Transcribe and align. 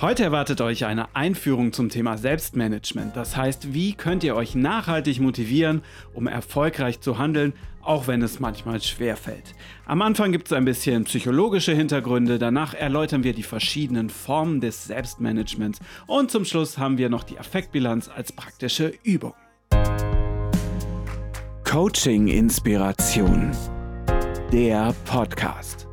Heute 0.00 0.22
erwartet 0.22 0.62
euch 0.62 0.86
eine 0.86 1.14
Einführung 1.14 1.74
zum 1.74 1.90
Thema 1.90 2.16
Selbstmanagement. 2.16 3.14
Das 3.14 3.36
heißt, 3.36 3.74
wie 3.74 3.92
könnt 3.92 4.24
ihr 4.24 4.34
euch 4.34 4.54
nachhaltig 4.54 5.20
motivieren, 5.20 5.82
um 6.14 6.26
erfolgreich 6.26 7.00
zu 7.00 7.18
handeln, 7.18 7.52
auch 7.82 8.06
wenn 8.06 8.22
es 8.22 8.40
manchmal 8.40 8.80
schwer 8.80 9.18
fällt. 9.18 9.54
Am 9.84 10.00
Anfang 10.00 10.32
gibt 10.32 10.46
es 10.46 10.54
ein 10.54 10.64
bisschen 10.64 11.04
psychologische 11.04 11.74
Hintergründe, 11.74 12.38
danach 12.38 12.72
erläutern 12.72 13.24
wir 13.24 13.34
die 13.34 13.42
verschiedenen 13.42 14.08
Formen 14.08 14.62
des 14.62 14.86
Selbstmanagements 14.86 15.80
und 16.06 16.30
zum 16.30 16.46
Schluss 16.46 16.78
haben 16.78 16.96
wir 16.96 17.10
noch 17.10 17.22
die 17.24 17.38
Affektbilanz 17.38 18.08
als 18.08 18.32
praktische 18.32 18.94
Übung. 19.02 19.34
Coaching 21.64 22.28
Inspiration. 22.28 23.50
Der 24.50 24.94
Podcast. 25.04 25.89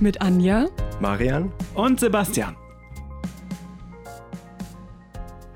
Mit 0.00 0.20
Anja 0.20 0.66
Marian 1.00 1.52
und 1.74 2.00
Sebastian. 2.00 2.56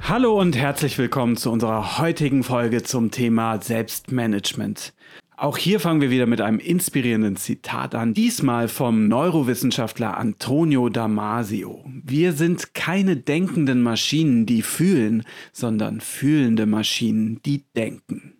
Hallo 0.01 0.39
und 0.39 0.57
herzlich 0.57 0.97
willkommen 0.97 1.37
zu 1.37 1.51
unserer 1.51 1.99
heutigen 1.99 2.45
Folge 2.45 2.85
zum 2.85 3.11
Thema 3.11 3.61
Selbstmanagement. 3.61 4.95
Auch 5.37 5.57
hier 5.57 5.81
fangen 5.81 6.01
wir 6.01 6.11
wieder 6.11 6.27
mit 6.27 6.41
einem 6.41 6.61
inspirierenden 6.61 7.35
Zitat 7.35 7.97
an, 7.97 8.15
diesmal 8.15 8.69
vom 8.69 9.09
Neurowissenschaftler 9.09 10.17
Antonio 10.17 10.89
Damasio. 10.89 11.85
Wir 11.87 12.33
sind 12.33 12.75
keine 12.75 13.17
denkenden 13.17 13.83
Maschinen, 13.83 14.47
die 14.47 14.63
fühlen, 14.63 15.25
sondern 15.53 16.01
fühlende 16.01 16.67
Maschinen, 16.67 17.41
die 17.45 17.65
denken. 17.75 18.35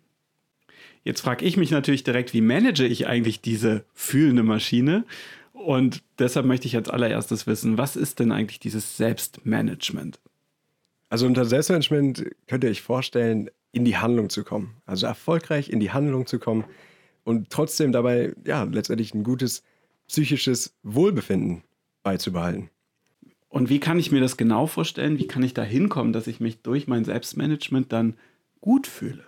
Jetzt 1.03 1.21
frage 1.21 1.45
ich 1.45 1.57
mich 1.57 1.71
natürlich 1.71 2.03
direkt, 2.03 2.33
wie 2.33 2.41
manage 2.41 2.85
ich 2.85 3.07
eigentlich 3.07 3.41
diese 3.41 3.85
fühlende 3.93 4.43
Maschine? 4.43 5.05
Und 5.59 6.03
deshalb 6.19 6.45
möchte 6.45 6.67
ich 6.67 6.77
als 6.77 6.87
allererstes 6.89 7.45
wissen, 7.45 7.77
was 7.77 7.97
ist 7.97 8.19
denn 8.19 8.31
eigentlich 8.31 8.61
dieses 8.61 8.95
Selbstmanagement? 8.95 10.21
Also 11.09 11.25
unter 11.25 11.43
Selbstmanagement 11.43 12.27
könnt 12.47 12.63
ihr 12.63 12.69
euch 12.69 12.81
vorstellen, 12.81 13.49
in 13.73 13.83
die 13.83 13.97
Handlung 13.97 14.29
zu 14.29 14.45
kommen. 14.45 14.77
Also 14.85 15.05
erfolgreich 15.05 15.69
in 15.69 15.81
die 15.81 15.91
Handlung 15.91 16.27
zu 16.27 16.39
kommen 16.39 16.63
und 17.25 17.49
trotzdem 17.49 17.91
dabei, 17.91 18.33
ja, 18.45 18.63
letztendlich 18.63 19.13
ein 19.13 19.25
gutes 19.25 19.63
psychisches 20.07 20.77
Wohlbefinden 20.83 21.63
beizubehalten. 22.03 22.69
Und 23.49 23.69
wie 23.69 23.81
kann 23.81 23.99
ich 23.99 24.13
mir 24.13 24.21
das 24.21 24.37
genau 24.37 24.65
vorstellen? 24.65 25.19
Wie 25.19 25.27
kann 25.27 25.43
ich 25.43 25.53
da 25.53 25.63
hinkommen, 25.63 26.13
dass 26.13 26.27
ich 26.27 26.39
mich 26.39 26.61
durch 26.61 26.87
mein 26.87 27.03
Selbstmanagement 27.03 27.91
dann 27.91 28.15
gut 28.61 28.87
fühle? 28.87 29.25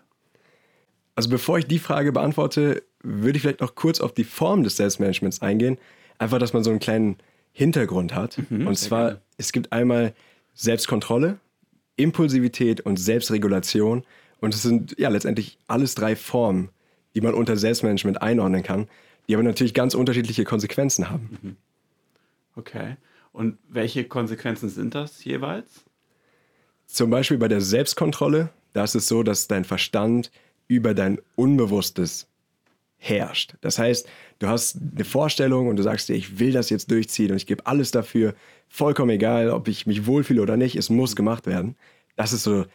Also 1.13 1.29
bevor 1.29 1.57
ich 1.57 1.65
die 1.65 1.79
Frage 1.79 2.13
beantworte, 2.13 2.83
würde 3.03 3.35
ich 3.35 3.41
vielleicht 3.41 3.59
noch 3.59 3.75
kurz 3.75 3.99
auf 3.99 4.13
die 4.13 4.23
Form 4.23 4.63
des 4.63 4.77
Selbstmanagements 4.77 5.41
eingehen, 5.41 5.77
einfach, 6.21 6.39
dass 6.39 6.53
man 6.53 6.63
so 6.63 6.69
einen 6.69 6.79
kleinen 6.79 7.17
Hintergrund 7.51 8.13
hat. 8.13 8.37
Mhm, 8.49 8.67
und 8.67 8.77
zwar, 8.77 9.05
gerne. 9.05 9.21
es 9.37 9.51
gibt 9.51 9.73
einmal 9.73 10.13
Selbstkontrolle, 10.53 11.39
Impulsivität 11.95 12.81
und 12.81 12.97
Selbstregulation. 12.97 14.03
Und 14.39 14.53
es 14.53 14.61
sind 14.61 14.95
ja 14.97 15.09
letztendlich 15.09 15.57
alles 15.67 15.95
drei 15.95 16.15
Formen, 16.15 16.69
die 17.15 17.21
man 17.21 17.33
unter 17.33 17.57
Selbstmanagement 17.57 18.21
einordnen 18.21 18.63
kann, 18.63 18.87
die 19.27 19.33
aber 19.33 19.43
natürlich 19.43 19.73
ganz 19.73 19.93
unterschiedliche 19.93 20.45
Konsequenzen 20.45 21.09
haben. 21.09 21.37
Mhm. 21.41 21.55
Okay. 22.55 22.97
Und 23.33 23.57
welche 23.69 24.03
Konsequenzen 24.03 24.69
sind 24.69 24.93
das 24.93 25.23
jeweils? 25.23 25.85
Zum 26.85 27.09
Beispiel 27.09 27.37
bei 27.37 27.47
der 27.47 27.61
Selbstkontrolle, 27.61 28.49
da 28.73 28.83
ist 28.83 28.95
es 28.95 29.07
so, 29.07 29.23
dass 29.23 29.47
dein 29.47 29.63
Verstand 29.63 30.31
über 30.67 30.93
dein 30.93 31.19
Unbewusstes 31.35 32.27
herrscht. 33.03 33.55
Das 33.61 33.79
heißt, 33.79 34.07
du 34.39 34.47
hast 34.47 34.77
eine 34.95 35.03
Vorstellung 35.03 35.67
und 35.67 35.75
du 35.75 35.83
sagst 35.83 36.07
dir, 36.07 36.13
ich 36.13 36.39
will 36.39 36.51
das 36.51 36.69
jetzt 36.69 36.91
durchziehen 36.91 37.31
und 37.31 37.37
ich 37.37 37.47
gebe 37.47 37.65
alles 37.65 37.89
dafür, 37.89 38.35
vollkommen 38.69 39.09
egal, 39.09 39.49
ob 39.49 39.67
ich 39.67 39.87
mich 39.87 40.05
wohlfühle 40.05 40.41
oder 40.41 40.55
nicht, 40.55 40.75
es 40.75 40.91
muss 40.91 41.15
gemacht 41.15 41.47
werden. 41.47 41.75
Das 42.15 42.31
ist 42.31 42.43
so 42.43 42.65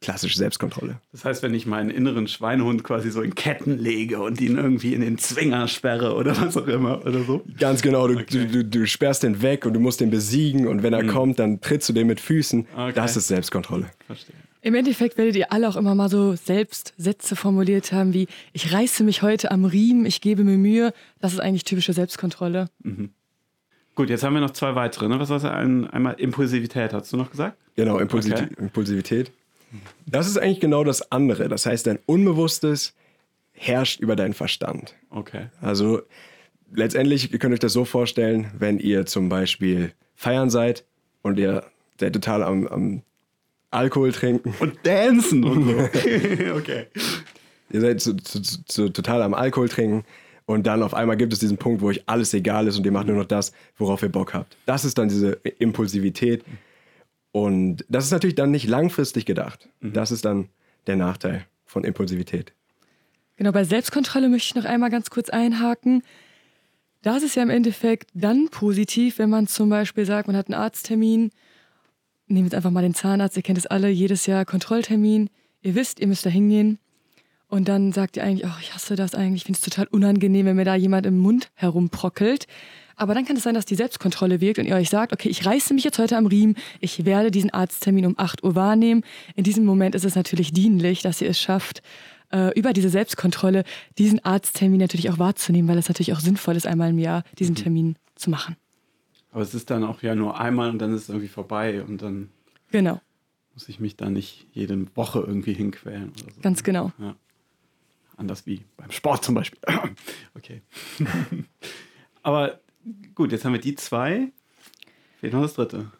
klassische 0.00 0.38
Selbstkontrolle. 0.38 1.00
Das 1.10 1.24
heißt, 1.24 1.42
wenn 1.42 1.52
ich 1.52 1.66
meinen 1.66 1.90
inneren 1.90 2.28
Schweinehund 2.28 2.84
quasi 2.84 3.10
so 3.10 3.22
in 3.22 3.34
Ketten 3.34 3.76
lege 3.78 4.20
und 4.20 4.40
ihn 4.40 4.56
irgendwie 4.56 4.94
in 4.94 5.00
den 5.00 5.18
Zwinger 5.18 5.66
sperre 5.66 6.14
oder 6.14 6.40
was 6.40 6.56
auch 6.56 6.68
immer 6.68 7.04
oder 7.04 7.22
so? 7.24 7.42
Ganz 7.58 7.82
genau, 7.82 8.06
du, 8.06 8.20
okay. 8.20 8.46
du, 8.46 8.64
du, 8.64 8.86
sperrst 8.86 9.24
den 9.24 9.42
weg 9.42 9.66
und 9.66 9.74
du 9.74 9.80
musst 9.80 10.00
den 10.00 10.10
besiegen 10.10 10.68
und 10.68 10.84
wenn 10.84 10.92
er 10.92 11.02
mhm. 11.02 11.08
kommt, 11.08 11.38
dann 11.40 11.60
trittst 11.60 11.88
du 11.88 11.92
den 11.92 12.06
mit 12.06 12.20
Füßen. 12.20 12.66
Okay. 12.72 12.92
Das 12.94 13.16
ist 13.16 13.28
Selbstkontrolle. 13.28 13.90
Verstehe. 14.06 14.36
Im 14.64 14.76
Endeffekt 14.76 15.18
werdet 15.18 15.34
ihr 15.34 15.52
alle 15.52 15.68
auch 15.68 15.74
immer 15.74 15.96
mal 15.96 16.08
so 16.08 16.36
selbst 16.36 16.94
Sätze 16.96 17.34
formuliert 17.34 17.92
haben 17.92 18.14
wie, 18.14 18.28
ich 18.52 18.72
reiße 18.72 19.02
mich 19.02 19.20
heute 19.20 19.50
am 19.50 19.64
Riemen, 19.64 20.06
ich 20.06 20.20
gebe 20.20 20.44
mir 20.44 20.56
Mühe. 20.56 20.94
Das 21.20 21.32
ist 21.32 21.40
eigentlich 21.40 21.64
typische 21.64 21.92
Selbstkontrolle. 21.92 22.70
Mhm. 22.84 23.10
Gut, 23.96 24.08
jetzt 24.08 24.22
haben 24.22 24.34
wir 24.34 24.40
noch 24.40 24.52
zwei 24.52 24.76
weitere. 24.76 25.08
Ne? 25.08 25.18
Was 25.18 25.30
war 25.30 25.36
es? 25.36 25.44
Ein, 25.44 25.90
einmal 25.90 26.14
Impulsivität, 26.14 26.92
hast 26.92 27.12
du 27.12 27.16
noch 27.16 27.30
gesagt? 27.30 27.58
Genau, 27.74 27.98
Impulsi 27.98 28.32
okay. 28.32 28.48
Impulsivität. 28.56 29.32
Das 30.06 30.28
ist 30.28 30.38
eigentlich 30.38 30.60
genau 30.60 30.84
das 30.84 31.10
andere. 31.10 31.48
Das 31.48 31.66
heißt, 31.66 31.86
dein 31.86 31.98
Unbewusstes 32.06 32.94
herrscht 33.52 34.00
über 34.00 34.14
deinen 34.14 34.34
Verstand. 34.34 34.94
Okay. 35.10 35.46
Also 35.60 36.02
letztendlich, 36.72 37.32
ihr 37.32 37.38
könnt 37.38 37.52
euch 37.52 37.60
das 37.60 37.72
so 37.72 37.84
vorstellen, 37.84 38.50
wenn 38.58 38.78
ihr 38.78 39.06
zum 39.06 39.28
Beispiel 39.28 39.92
feiern 40.14 40.50
seid 40.50 40.84
und 41.22 41.38
ihr 41.38 41.64
seid 41.98 42.12
total 42.12 42.42
am, 42.42 42.66
am 42.68 43.02
Alkohol 43.72 44.12
trinken. 44.12 44.54
Und 44.60 44.74
dancen 44.84 45.44
und 45.44 45.64
so. 45.64 45.78
okay. 46.56 46.86
Ihr 47.70 47.80
seid 47.80 48.00
so, 48.00 48.12
so, 48.22 48.40
so, 48.68 48.88
total 48.88 49.22
am 49.22 49.34
Alkohol 49.34 49.68
trinken 49.68 50.04
und 50.44 50.66
dann 50.66 50.82
auf 50.82 50.94
einmal 50.94 51.16
gibt 51.16 51.32
es 51.32 51.38
diesen 51.38 51.56
Punkt, 51.56 51.80
wo 51.80 51.86
euch 51.86 52.02
alles 52.06 52.34
egal 52.34 52.66
ist 52.66 52.76
und 52.76 52.84
ihr 52.84 52.92
macht 52.92 53.06
nur 53.06 53.16
noch 53.16 53.26
das, 53.26 53.52
worauf 53.76 54.02
ihr 54.02 54.10
Bock 54.10 54.34
habt. 54.34 54.56
Das 54.66 54.84
ist 54.84 54.98
dann 54.98 55.08
diese 55.08 55.32
Impulsivität. 55.58 56.44
Und 57.32 57.84
das 57.88 58.04
ist 58.04 58.10
natürlich 58.10 58.34
dann 58.34 58.50
nicht 58.50 58.68
langfristig 58.68 59.24
gedacht. 59.24 59.68
Mhm. 59.80 59.94
Das 59.94 60.10
ist 60.10 60.24
dann 60.24 60.48
der 60.86 60.96
Nachteil 60.96 61.46
von 61.64 61.84
Impulsivität. 61.84 62.52
Genau, 63.36 63.52
bei 63.52 63.64
Selbstkontrolle 63.64 64.28
möchte 64.28 64.48
ich 64.48 64.62
noch 64.62 64.70
einmal 64.70 64.90
ganz 64.90 65.08
kurz 65.08 65.30
einhaken. 65.30 66.02
Das 67.00 67.22
ist 67.22 67.34
ja 67.34 67.42
im 67.42 67.50
Endeffekt 67.50 68.10
dann 68.14 68.48
positiv, 68.50 69.18
wenn 69.18 69.30
man 69.30 69.46
zum 69.46 69.70
Beispiel 69.70 70.04
sagt, 70.04 70.28
man 70.28 70.36
hat 70.36 70.48
einen 70.48 70.60
Arzttermin 70.60 71.30
Nehmt 72.26 72.46
jetzt 72.46 72.54
einfach 72.54 72.70
mal 72.70 72.82
den 72.82 72.94
Zahnarzt, 72.94 73.36
ihr 73.36 73.42
kennt 73.42 73.58
es 73.58 73.66
alle, 73.66 73.88
jedes 73.88 74.26
Jahr 74.26 74.44
Kontrolltermin. 74.44 75.28
Ihr 75.62 75.74
wisst, 75.74 76.00
ihr 76.00 76.06
müsst 76.06 76.24
da 76.26 76.30
hingehen. 76.30 76.78
Und 77.48 77.68
dann 77.68 77.92
sagt 77.92 78.16
ihr 78.16 78.24
eigentlich, 78.24 78.46
oh, 78.46 78.58
ich 78.62 78.74
hasse 78.74 78.96
das 78.96 79.14
eigentlich, 79.14 79.42
ich 79.42 79.44
finde 79.44 79.58
es 79.58 79.64
total 79.64 79.86
unangenehm, 79.88 80.46
wenn 80.46 80.56
mir 80.56 80.64
da 80.64 80.74
jemand 80.74 81.04
im 81.04 81.18
Mund 81.18 81.50
herumprockelt. 81.54 82.46
Aber 82.96 83.14
dann 83.14 83.26
kann 83.26 83.36
es 83.36 83.42
sein, 83.42 83.54
dass 83.54 83.66
die 83.66 83.74
Selbstkontrolle 83.74 84.40
wirkt 84.40 84.58
und 84.58 84.64
ihr 84.64 84.74
euch 84.74 84.88
sagt, 84.88 85.12
okay, 85.12 85.28
ich 85.28 85.44
reiße 85.44 85.74
mich 85.74 85.84
jetzt 85.84 85.98
heute 85.98 86.16
am 86.16 86.26
Riemen, 86.26 86.56
ich 86.80 87.04
werde 87.04 87.30
diesen 87.30 87.50
Arzttermin 87.50 88.06
um 88.06 88.14
8 88.16 88.42
Uhr 88.42 88.54
wahrnehmen. 88.54 89.02
In 89.34 89.44
diesem 89.44 89.64
Moment 89.64 89.94
ist 89.94 90.04
es 90.04 90.14
natürlich 90.14 90.52
dienlich, 90.52 91.02
dass 91.02 91.20
ihr 91.20 91.28
es 91.28 91.38
schafft, 91.38 91.82
äh, 92.32 92.58
über 92.58 92.72
diese 92.72 92.88
Selbstkontrolle 92.88 93.64
diesen 93.98 94.24
Arzttermin 94.24 94.80
natürlich 94.80 95.10
auch 95.10 95.18
wahrzunehmen, 95.18 95.68
weil 95.68 95.78
es 95.78 95.88
natürlich 95.88 96.14
auch 96.14 96.20
sinnvoll 96.20 96.56
ist, 96.56 96.66
einmal 96.66 96.90
im 96.90 96.98
Jahr 96.98 97.22
diesen 97.38 97.52
mhm. 97.52 97.62
Termin 97.62 97.96
zu 98.14 98.30
machen. 98.30 98.56
Aber 99.32 99.42
es 99.42 99.54
ist 99.54 99.70
dann 99.70 99.82
auch 99.82 100.02
ja 100.02 100.14
nur 100.14 100.38
einmal 100.38 100.70
und 100.70 100.78
dann 100.78 100.94
ist 100.94 101.02
es 101.02 101.08
irgendwie 101.08 101.28
vorbei 101.28 101.82
und 101.82 102.02
dann 102.02 102.28
genau. 102.70 103.00
muss 103.54 103.68
ich 103.68 103.80
mich 103.80 103.96
da 103.96 104.10
nicht 104.10 104.46
jede 104.52 104.86
Woche 104.94 105.20
irgendwie 105.20 105.54
hinquälen. 105.54 106.12
Oder 106.22 106.32
so. 106.34 106.40
Ganz 106.42 106.62
genau. 106.62 106.92
Ja. 106.98 107.16
Anders 108.16 108.46
wie 108.46 108.64
beim 108.76 108.90
Sport 108.90 109.24
zum 109.24 109.34
Beispiel. 109.34 109.58
okay. 110.34 110.60
Aber 112.22 112.60
gut, 113.14 113.32
jetzt 113.32 113.44
haben 113.44 113.54
wir 113.54 113.60
die 113.60 113.74
zwei. 113.74 114.28
Fehlt 115.18 115.32
noch 115.32 115.42
das 115.42 115.54
dritte. 115.54 115.90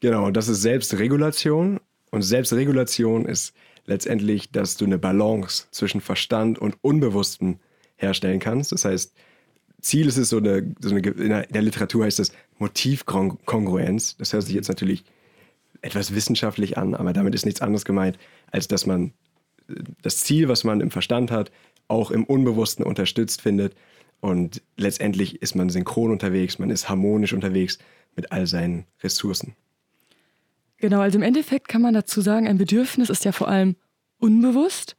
Genau, 0.00 0.30
das 0.30 0.48
ist 0.48 0.62
Selbstregulation. 0.62 1.80
Und 2.10 2.22
Selbstregulation 2.22 3.26
ist 3.26 3.52
letztendlich, 3.86 4.52
dass 4.52 4.76
du 4.76 4.84
eine 4.84 4.98
Balance 4.98 5.66
zwischen 5.72 6.00
Verstand 6.00 6.58
und 6.60 6.76
Unbewussten 6.82 7.58
herstellen 7.96 8.38
kannst. 8.38 8.70
Das 8.70 8.84
heißt, 8.84 9.14
Ziel 9.84 10.08
ist 10.08 10.16
es 10.16 10.30
so 10.30 10.38
eine, 10.38 10.74
so 10.80 10.90
eine 10.90 11.00
in 11.00 11.28
der 11.28 11.62
Literatur 11.62 12.06
heißt 12.06 12.18
das 12.18 12.32
Motivkongruenz. 12.58 14.16
Das 14.16 14.32
hört 14.32 14.44
sich 14.44 14.54
jetzt 14.54 14.68
natürlich 14.68 15.04
etwas 15.82 16.14
wissenschaftlich 16.14 16.78
an, 16.78 16.94
aber 16.94 17.12
damit 17.12 17.34
ist 17.34 17.44
nichts 17.44 17.60
anderes 17.60 17.84
gemeint, 17.84 18.18
als 18.50 18.66
dass 18.66 18.86
man 18.86 19.12
das 20.00 20.18
Ziel, 20.18 20.48
was 20.48 20.64
man 20.64 20.80
im 20.80 20.90
Verstand 20.90 21.30
hat, 21.30 21.52
auch 21.86 22.10
im 22.10 22.24
Unbewussten 22.24 22.84
unterstützt 22.84 23.42
findet. 23.42 23.74
Und 24.20 24.62
letztendlich 24.78 25.42
ist 25.42 25.54
man 25.54 25.68
synchron 25.68 26.10
unterwegs, 26.10 26.58
man 26.58 26.70
ist 26.70 26.88
harmonisch 26.88 27.34
unterwegs 27.34 27.78
mit 28.16 28.32
all 28.32 28.46
seinen 28.46 28.86
Ressourcen. 29.02 29.54
Genau, 30.78 31.00
also 31.00 31.18
im 31.18 31.22
Endeffekt 31.22 31.68
kann 31.68 31.82
man 31.82 31.92
dazu 31.92 32.22
sagen, 32.22 32.48
ein 32.48 32.56
Bedürfnis 32.56 33.10
ist 33.10 33.26
ja 33.26 33.32
vor 33.32 33.48
allem 33.48 33.76
unbewusst. 34.18 34.96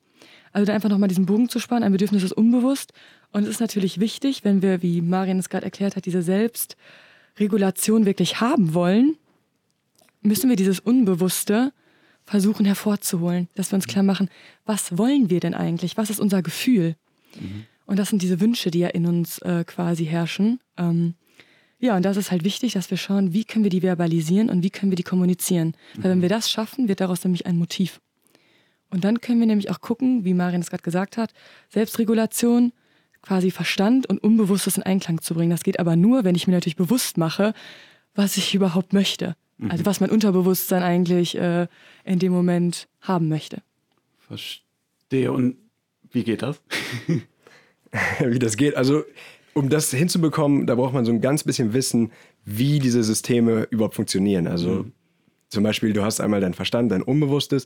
Also 0.51 0.67
da 0.67 0.73
einfach 0.73 0.89
nochmal 0.89 1.09
diesen 1.09 1.25
Bogen 1.25 1.49
zu 1.49 1.59
spannen, 1.59 1.83
ein 1.83 1.91
Bedürfnis 1.91 2.23
ist 2.23 2.31
unbewusst 2.31 2.93
und 3.35 3.43
es 3.43 3.49
ist 3.49 3.59
natürlich 3.59 3.99
wichtig, 3.99 4.45
wenn 4.45 4.61
wir, 4.61 4.81
wie 4.81 5.01
Marian 5.01 5.39
es 5.39 5.49
gerade 5.49 5.65
erklärt 5.65 5.97
hat, 5.97 6.05
diese 6.05 6.21
Selbstregulation 6.21 8.05
wirklich 8.05 8.39
haben 8.39 8.73
wollen, 8.73 9.17
müssen 10.21 10.49
wir 10.49 10.55
dieses 10.55 10.79
Unbewusste 10.79 11.73
versuchen 12.23 12.65
hervorzuholen, 12.65 13.49
dass 13.55 13.71
wir 13.71 13.75
uns 13.75 13.87
klar 13.87 14.03
machen, 14.03 14.29
was 14.65 14.97
wollen 14.97 15.29
wir 15.29 15.41
denn 15.41 15.53
eigentlich? 15.53 15.97
Was 15.97 16.09
ist 16.09 16.21
unser 16.21 16.41
Gefühl? 16.41 16.95
Mhm. 17.37 17.65
Und 17.85 17.99
das 17.99 18.09
sind 18.09 18.21
diese 18.21 18.39
Wünsche, 18.39 18.71
die 18.71 18.79
ja 18.79 18.87
in 18.87 19.05
uns 19.05 19.39
äh, 19.39 19.65
quasi 19.65 20.05
herrschen. 20.05 20.61
Ähm, 20.77 21.15
Ja, 21.79 21.97
und 21.97 22.03
das 22.03 22.17
ist 22.17 22.31
halt 22.31 22.43
wichtig, 22.43 22.73
dass 22.73 22.89
wir 22.89 22.97
schauen, 22.97 23.33
wie 23.33 23.43
können 23.43 23.65
wir 23.65 23.69
die 23.69 23.81
verbalisieren 23.81 24.49
und 24.49 24.63
wie 24.63 24.69
können 24.69 24.91
wir 24.91 24.95
die 24.95 25.03
kommunizieren. 25.03 25.75
Mhm. 25.97 26.03
Weil 26.03 26.11
wenn 26.11 26.21
wir 26.21 26.29
das 26.29 26.49
schaffen, 26.49 26.87
wird 26.87 27.01
daraus 27.01 27.23
nämlich 27.23 27.45
ein 27.45 27.57
Motiv. 27.57 27.99
Und 28.89 29.03
dann 29.03 29.19
können 29.19 29.39
wir 29.39 29.47
nämlich 29.47 29.69
auch 29.71 29.81
gucken, 29.81 30.23
wie 30.23 30.33
Marian 30.33 30.61
es 30.61 30.69
gerade 30.69 30.83
gesagt 30.83 31.17
hat, 31.17 31.33
Selbstregulation, 31.69 32.71
quasi 33.25 33.51
Verstand 33.51 34.07
und 34.07 34.23
Unbewusstes 34.23 34.77
in 34.77 34.83
Einklang 34.83 35.21
zu 35.21 35.33
bringen. 35.33 35.49
Das 35.49 35.63
geht 35.63 35.79
aber 35.79 35.95
nur, 35.95 36.23
wenn 36.23 36.35
ich 36.35 36.47
mir 36.47 36.53
natürlich 36.53 36.75
bewusst 36.75 37.17
mache, 37.17 37.53
was 38.13 38.37
ich 38.37 38.53
überhaupt 38.53 38.93
möchte. 38.93 39.35
Mhm. 39.57 39.71
Also 39.71 39.85
was 39.85 39.99
mein 39.99 40.09
Unterbewusstsein 40.09 40.83
eigentlich 40.83 41.37
äh, 41.37 41.67
in 42.03 42.19
dem 42.19 42.31
Moment 42.31 42.87
haben 43.01 43.27
möchte. 43.27 43.61
Verstehe. 44.27 45.31
Und 45.31 45.57
wie 46.11 46.23
geht 46.23 46.41
das? 46.41 46.61
wie 48.19 48.39
das 48.39 48.57
geht? 48.57 48.75
Also 48.75 49.03
um 49.53 49.69
das 49.69 49.91
hinzubekommen, 49.91 50.67
da 50.67 50.75
braucht 50.75 50.93
man 50.93 51.05
so 51.05 51.11
ein 51.11 51.21
ganz 51.21 51.43
bisschen 51.43 51.73
Wissen, 51.73 52.11
wie 52.43 52.79
diese 52.79 53.03
Systeme 53.03 53.67
überhaupt 53.69 53.95
funktionieren. 53.95 54.47
Also 54.47 54.69
mhm. 54.69 54.91
zum 55.49 55.63
Beispiel, 55.63 55.93
du 55.93 56.03
hast 56.03 56.19
einmal 56.19 56.41
dein 56.41 56.53
Verstand, 56.53 56.91
dein 56.91 57.01
Unbewusstes. 57.01 57.65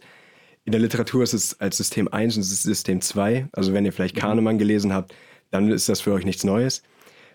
In 0.65 0.71
der 0.71 0.81
Literatur 0.81 1.23
ist 1.23 1.33
es 1.33 1.59
als 1.59 1.77
System 1.77 2.07
1 2.07 2.37
und 2.37 2.43
System 2.43 3.01
2. 3.01 3.47
Also 3.51 3.73
wenn 3.73 3.85
ihr 3.85 3.93
vielleicht 3.93 4.15
mhm. 4.15 4.21
Kahnemann 4.21 4.57
gelesen 4.57 4.93
habt, 4.93 5.13
dann 5.51 5.71
ist 5.71 5.89
das 5.89 6.01
für 6.01 6.13
euch 6.13 6.25
nichts 6.25 6.43
Neues. 6.43 6.83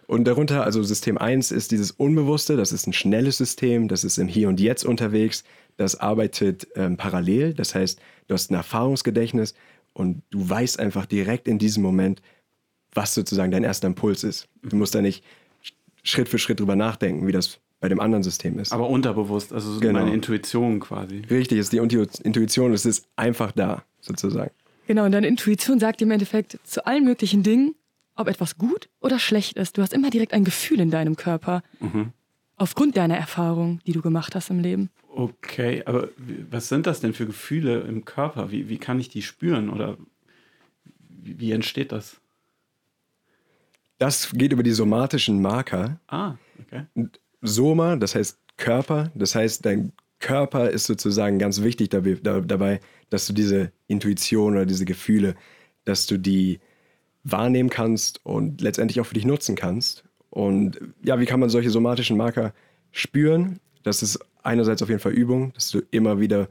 Und 0.07 0.25
darunter, 0.25 0.65
also 0.65 0.83
System 0.83 1.17
1 1.17 1.51
ist 1.51 1.71
dieses 1.71 1.91
Unbewusste, 1.91 2.57
das 2.57 2.73
ist 2.73 2.87
ein 2.87 2.93
schnelles 2.93 3.39
System, 3.39 3.89
das 3.89 4.05
ist 4.05 4.19
im 4.19 4.29
Hier 4.29 4.49
und 4.49 4.61
Jetzt 4.61 4.85
unterwegs, 4.85 5.45
das 5.77 5.99
arbeitet 5.99 6.69
ähm, 6.77 6.97
parallel, 6.97 7.55
das 7.55 7.75
heißt, 7.75 7.99
du 8.29 8.35
hast 8.35 8.51
ein 8.51 8.55
Erfahrungsgedächtnis 8.55 9.55
und 9.93 10.23
du 10.31 10.49
weißt 10.49 10.79
einfach 10.79 11.07
direkt 11.07 11.49
in 11.49 11.59
diesem 11.59 11.83
Moment, 11.83 12.21
was 12.93 13.15
sozusagen 13.15 13.51
dein 13.51 13.65
erster 13.65 13.87
Impuls 13.87 14.25
ist. 14.25 14.49
Du 14.63 14.77
musst 14.77 14.95
da 14.95 15.01
nicht 15.01 15.25
Schritt 16.03 16.29
für 16.29 16.39
Schritt 16.39 16.61
drüber 16.61 16.77
nachdenken, 16.77 17.27
wie 17.27 17.33
das 17.33 17.59
bei 17.81 17.89
dem 17.89 18.01
anderen 18.01 18.23
System 18.23 18.59
ist. 18.59 18.73
Aber 18.73 18.89
unterbewusst, 18.89 19.53
also 19.53 19.73
so 19.73 19.81
genau. 19.81 20.01
meine 20.01 20.15
Intuition 20.15 20.81
quasi. 20.81 21.23
Richtig, 21.31 21.59
ist 21.59 21.73
die 21.73 21.79
Intuition, 21.79 22.73
es 22.73 22.87
ist 22.87 23.07
einfach 23.17 23.53
da, 23.53 23.85
sozusagen. 24.01 24.53
Genau, 24.87 25.05
und 25.05 25.13
deine 25.13 25.27
Intuition 25.27 25.81
sagt 25.81 26.03
im 26.03 26.11
Endeffekt 26.11 26.59
zu 26.65 26.87
allen 26.87 27.05
möglichen 27.05 27.43
Dingen, 27.43 27.75
ob 28.17 28.29
etwas 28.29 28.59
gut 28.59 28.89
oder 29.01 29.19
schlecht 29.19 29.57
ist. 29.57 29.77
Du 29.77 29.83
hast 29.83 29.93
immer 29.93 30.11
direkt 30.11 30.33
ein 30.33 30.45
Gefühl 30.45 30.81
in 30.81 30.91
deinem 30.91 31.17
Körper. 31.17 31.63
Mhm. 31.81 32.13
Aufgrund 32.57 32.97
deiner 32.97 33.17
Erfahrung, 33.17 33.81
die 33.87 33.93
du 33.93 34.01
gemacht 34.01 34.35
hast 34.35 34.51
im 34.51 34.61
Leben. 34.61 34.91
Okay, 35.09 35.83
aber 35.87 36.09
was 36.51 36.69
sind 36.69 36.87
das 36.87 37.01
denn 37.01 37.13
für 37.13 37.27
Gefühle 37.27 37.81
im 37.81 38.05
Körper? 38.05 38.51
Wie, 38.51 38.69
wie 38.69 38.79
kann 38.79 39.01
ich 39.01 39.09
die 39.09 39.23
spüren 39.23 39.71
oder 39.71 39.97
wie, 41.09 41.41
wie 41.41 41.53
entsteht 41.53 41.93
das? 41.93 42.21
Das 43.99 44.31
geht 44.33 44.53
über 44.53 44.63
die 44.63 44.73
somatischen 44.73 45.41
Marker. 45.41 46.01
Ah, 46.09 46.35
okay. 46.61 46.87
Soma, 47.41 47.97
das 47.97 48.15
heißt 48.15 48.39
Körper, 48.57 49.11
das 49.15 49.35
heißt, 49.35 49.65
dein 49.67 49.93
Körper 50.21 50.71
ist 50.71 50.87
sozusagen 50.87 51.39
ganz 51.39 51.63
wichtig 51.63 51.91
dabei, 51.91 52.81
dass 53.11 53.27
du 53.27 53.33
diese 53.33 53.73
Intuition 53.87 54.55
oder 54.55 54.67
diese 54.67 54.85
Gefühle, 54.85 55.35
dass 55.85 56.07
du 56.07 56.19
die 56.19 56.61
wahrnehmen 57.25 57.71
kannst 57.71 58.25
und 58.25 58.61
letztendlich 58.61 59.01
auch 59.01 59.07
für 59.07 59.15
dich 59.15 59.25
nutzen 59.25 59.57
kannst. 59.57 60.05
Und 60.31 60.79
ja, 61.03 61.19
wie 61.19 61.27
kann 61.27 61.41
man 61.41 61.49
solche 61.49 61.71
somatischen 61.71 62.17
Marker 62.17 62.53
spüren? 62.93 63.61
Das 63.83 64.03
ist 64.03 64.19
einerseits 64.43 64.83
auf 64.83 64.89
jeden 64.89 65.01
Fall 65.01 65.13
Übung, 65.13 65.53
dass 65.55 65.71
du 65.71 65.81
immer 65.91 66.21
wieder 66.21 66.49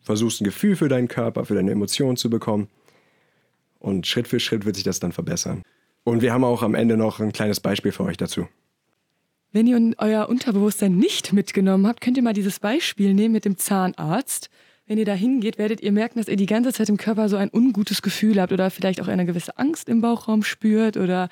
versuchst, 0.00 0.40
ein 0.40 0.44
Gefühl 0.44 0.76
für 0.76 0.88
deinen 0.88 1.08
Körper, 1.08 1.44
für 1.44 1.54
deine 1.54 1.70
Emotionen 1.70 2.16
zu 2.16 2.28
bekommen. 2.28 2.68
Und 3.78 4.06
Schritt 4.06 4.28
für 4.28 4.40
Schritt 4.40 4.64
wird 4.64 4.76
sich 4.76 4.84
das 4.84 5.00
dann 5.00 5.12
verbessern. 5.12 5.62
Und 6.04 6.22
wir 6.22 6.32
haben 6.32 6.44
auch 6.44 6.62
am 6.62 6.74
Ende 6.74 6.96
noch 6.96 7.20
ein 7.20 7.32
kleines 7.32 7.60
Beispiel 7.60 7.92
für 7.92 8.04
euch 8.04 8.16
dazu. 8.16 8.46
Wenn 9.52 9.66
ihr 9.66 9.94
euer 9.98 10.28
Unterbewusstsein 10.28 10.96
nicht 10.96 11.32
mitgenommen 11.32 11.86
habt, 11.86 12.00
könnt 12.00 12.16
ihr 12.16 12.22
mal 12.22 12.32
dieses 12.32 12.58
Beispiel 12.58 13.14
nehmen 13.14 13.32
mit 13.32 13.44
dem 13.44 13.58
Zahnarzt 13.58 14.50
wenn 14.86 14.98
ihr 14.98 15.04
da 15.04 15.14
hingeht, 15.14 15.58
werdet 15.58 15.80
ihr 15.80 15.92
merken, 15.92 16.18
dass 16.18 16.28
ihr 16.28 16.36
die 16.36 16.46
ganze 16.46 16.72
Zeit 16.72 16.88
im 16.88 16.96
Körper 16.96 17.28
so 17.28 17.36
ein 17.36 17.50
ungutes 17.52 18.02
Gefühl 18.02 18.40
habt 18.40 18.52
oder 18.52 18.70
vielleicht 18.70 19.00
auch 19.00 19.08
eine 19.08 19.24
gewisse 19.24 19.56
Angst 19.58 19.88
im 19.88 20.00
Bauchraum 20.00 20.42
spürt 20.42 20.96
oder 20.96 21.28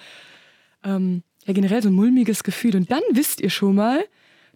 ähm, 0.85 1.23
ja 1.45 1.53
generell 1.53 1.83
so 1.83 1.89
ein 1.89 1.95
mulmiges 1.95 2.45
Gefühl. 2.45 2.77
Und 2.77 2.91
dann 2.91 3.03
wisst 3.11 3.41
ihr 3.41 3.51
schon 3.51 3.75
mal, 3.75 4.05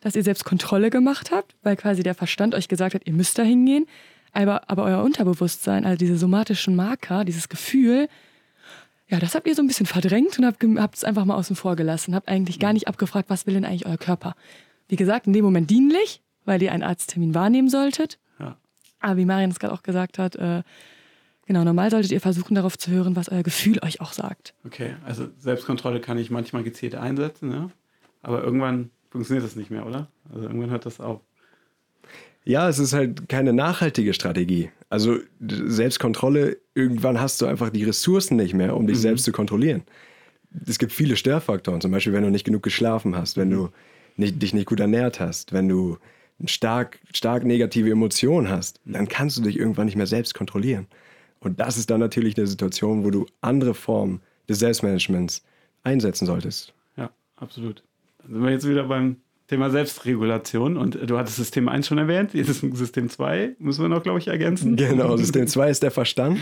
dass 0.01 0.17
ihr 0.17 0.23
selbst 0.23 0.45
Kontrolle 0.45 0.91
gemacht 0.91 1.31
habt, 1.31 1.57
weil 1.63 1.77
quasi 1.77 2.03
der 2.03 2.15
Verstand 2.15 2.55
euch 2.55 2.69
gesagt 2.69 2.95
hat, 2.95 3.03
ihr 3.07 3.13
müsst 3.13 3.39
da 3.39 3.43
hingehen. 3.43 3.87
Aber, 4.33 4.69
aber 4.69 4.85
euer 4.85 5.03
Unterbewusstsein, 5.03 5.85
also 5.85 5.97
diese 5.97 6.19
somatischen 6.19 6.77
Marker, 6.77 7.25
dieses 7.25 7.49
Gefühl, 7.49 8.09
ja, 9.09 9.19
das 9.19 9.35
habt 9.35 9.47
ihr 9.47 9.55
so 9.55 9.63
ein 9.63 9.69
bisschen 9.69 9.87
verdrängt 9.87 10.39
und 10.39 10.45
habt 10.45 10.97
es 10.97 11.05
einfach 11.05 11.25
mal 11.25 11.37
außen 11.37 11.57
vor 11.57 11.77
gelassen. 11.77 12.15
Habt 12.15 12.29
eigentlich 12.29 12.59
gar 12.59 12.73
nicht 12.73 12.89
abgefragt, 12.89 13.31
was 13.31 13.47
will 13.47 13.55
denn 13.55 13.65
eigentlich 13.65 13.87
euer 13.87 13.99
Körper. 13.99 14.35
Wie 14.89 14.97
gesagt, 14.97 15.27
in 15.27 15.33
dem 15.33 15.45
Moment 15.45 15.71
dienlich, 15.71 16.23
weil 16.45 16.63
ihr 16.63 16.73
einen 16.73 16.83
Arzttermin 16.83 17.35
wahrnehmen 17.35 17.69
solltet. 17.69 18.19
Aber 19.05 19.19
wie 19.19 19.27
Marian 19.27 19.51
es 19.51 19.59
gerade 19.59 19.75
auch 19.75 19.83
gesagt 19.83 20.19
hat, 20.19 20.35
äh, 20.37 20.63
genau, 21.47 21.63
normal 21.63 21.91
solltet 21.91 22.11
ihr 22.11 22.23
versuchen, 22.23 22.55
darauf 22.55 22.79
zu 22.79 22.91
hören, 22.91 23.17
was 23.17 23.29
euer 23.29 23.43
Gefühl 23.43 23.79
euch 23.83 24.01
auch 24.01 24.15
sagt. 24.15 24.55
Okay, 24.65 24.95
also 25.05 25.29
Selbstkontrolle 25.39 26.01
kann 26.01 26.17
ich 26.17 26.31
manchmal 26.31 26.63
gezielt 26.63 26.95
einsetzen, 26.95 27.51
ne? 27.51 27.71
aber 28.23 28.43
irgendwann 28.43 28.91
funktioniert 29.11 29.45
das 29.45 29.57
nicht 29.57 29.71
mehr, 29.71 29.87
oder? 29.87 30.09
Also 30.33 30.47
irgendwann 30.47 30.71
hört 30.71 30.87
das 30.87 31.01
auf. 31.01 31.21
Ja, 32.45 32.67
es 32.69 32.79
ist 32.79 32.95
halt 32.95 33.29
keine 33.29 33.53
nachhaltige 33.53 34.15
Strategie. 34.15 34.71
Also 34.89 35.19
Selbstkontrolle, 35.41 36.57
irgendwann 36.75 37.21
hast 37.21 37.43
du 37.43 37.47
einfach 37.47 37.69
die 37.69 37.85
Ressourcen 37.85 38.37
nicht 38.37 38.55
mehr, 38.55 38.75
um 38.75 38.87
dich 38.87 38.97
mhm. 38.97 39.03
selbst 39.03 39.25
zu 39.25 39.33
kontrollieren. 39.33 39.83
Es 40.67 40.79
gibt 40.79 40.93
viele 40.93 41.17
Störfaktoren, 41.17 41.83
zum 41.83 41.91
Beispiel, 41.91 42.15
wenn 42.15 42.25
du 42.25 42.31
nicht 42.31 42.45
genug 42.45 42.63
geschlafen 42.63 43.17
hast, 43.17 43.37
wenn 43.37 43.51
du 43.51 43.69
nicht, 44.17 44.41
dich 44.41 44.55
nicht 44.55 44.67
gut 44.67 44.81
ernährt 44.81 45.21
hast, 45.21 45.53
wenn 45.53 45.69
du 45.69 45.99
stark, 46.47 47.01
stark 47.13 47.45
negative 47.45 47.91
Emotionen 47.91 48.49
hast, 48.49 48.81
dann 48.85 49.09
kannst 49.09 49.39
du 49.39 49.43
dich 49.43 49.59
irgendwann 49.59 49.87
nicht 49.87 49.97
mehr 49.97 50.07
selbst 50.07 50.35
kontrollieren. 50.35 50.87
Und 51.41 51.61
das 51.61 51.77
ist 51.77 51.91
dann 51.91 52.01
natürlich 52.01 52.37
eine 52.37 52.47
Situation, 52.47 53.05
wo 53.05 53.11
du 53.11 53.27
andere 53.41 53.75
Formen 53.75 54.21
des 54.49 54.59
Selbstmanagements 54.59 55.45
einsetzen 55.83 56.27
solltest. 56.27 56.73
Ja, 56.97 57.11
absolut. 57.37 57.83
Dann 58.23 58.33
sind 58.33 58.43
wir 58.43 58.51
jetzt 58.51 58.69
wieder 58.69 58.85
beim 58.85 59.17
Thema 59.49 59.71
Selbstregulation 59.71 60.77
und 60.77 60.99
du 61.09 61.19
hattest 61.19 61.37
System 61.37 61.69
1 61.69 61.87
schon 61.87 61.99
erwähnt, 61.99 62.33
jetzt 62.33 62.49
ist 62.49 62.61
System 62.77 63.11
2, 63.11 63.57
müssen 63.59 63.83
wir 63.83 63.89
noch, 63.91 64.03
glaube 64.03 64.19
ich, 64.19 64.29
ergänzen. 64.29 64.77
Genau, 64.77 65.17
System 65.19 65.47
2 65.47 65.71
ist 65.71 65.83
der 65.83 65.91
Verstand. 65.91 66.41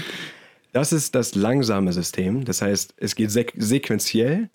Das 0.73 0.93
ist 0.93 1.15
das 1.15 1.35
langsame 1.35 1.93
System, 1.93 2.45
das 2.45 2.63
heißt, 2.63 2.95
es 2.97 3.15
geht 3.17 3.31
sequenziell. 3.31 4.49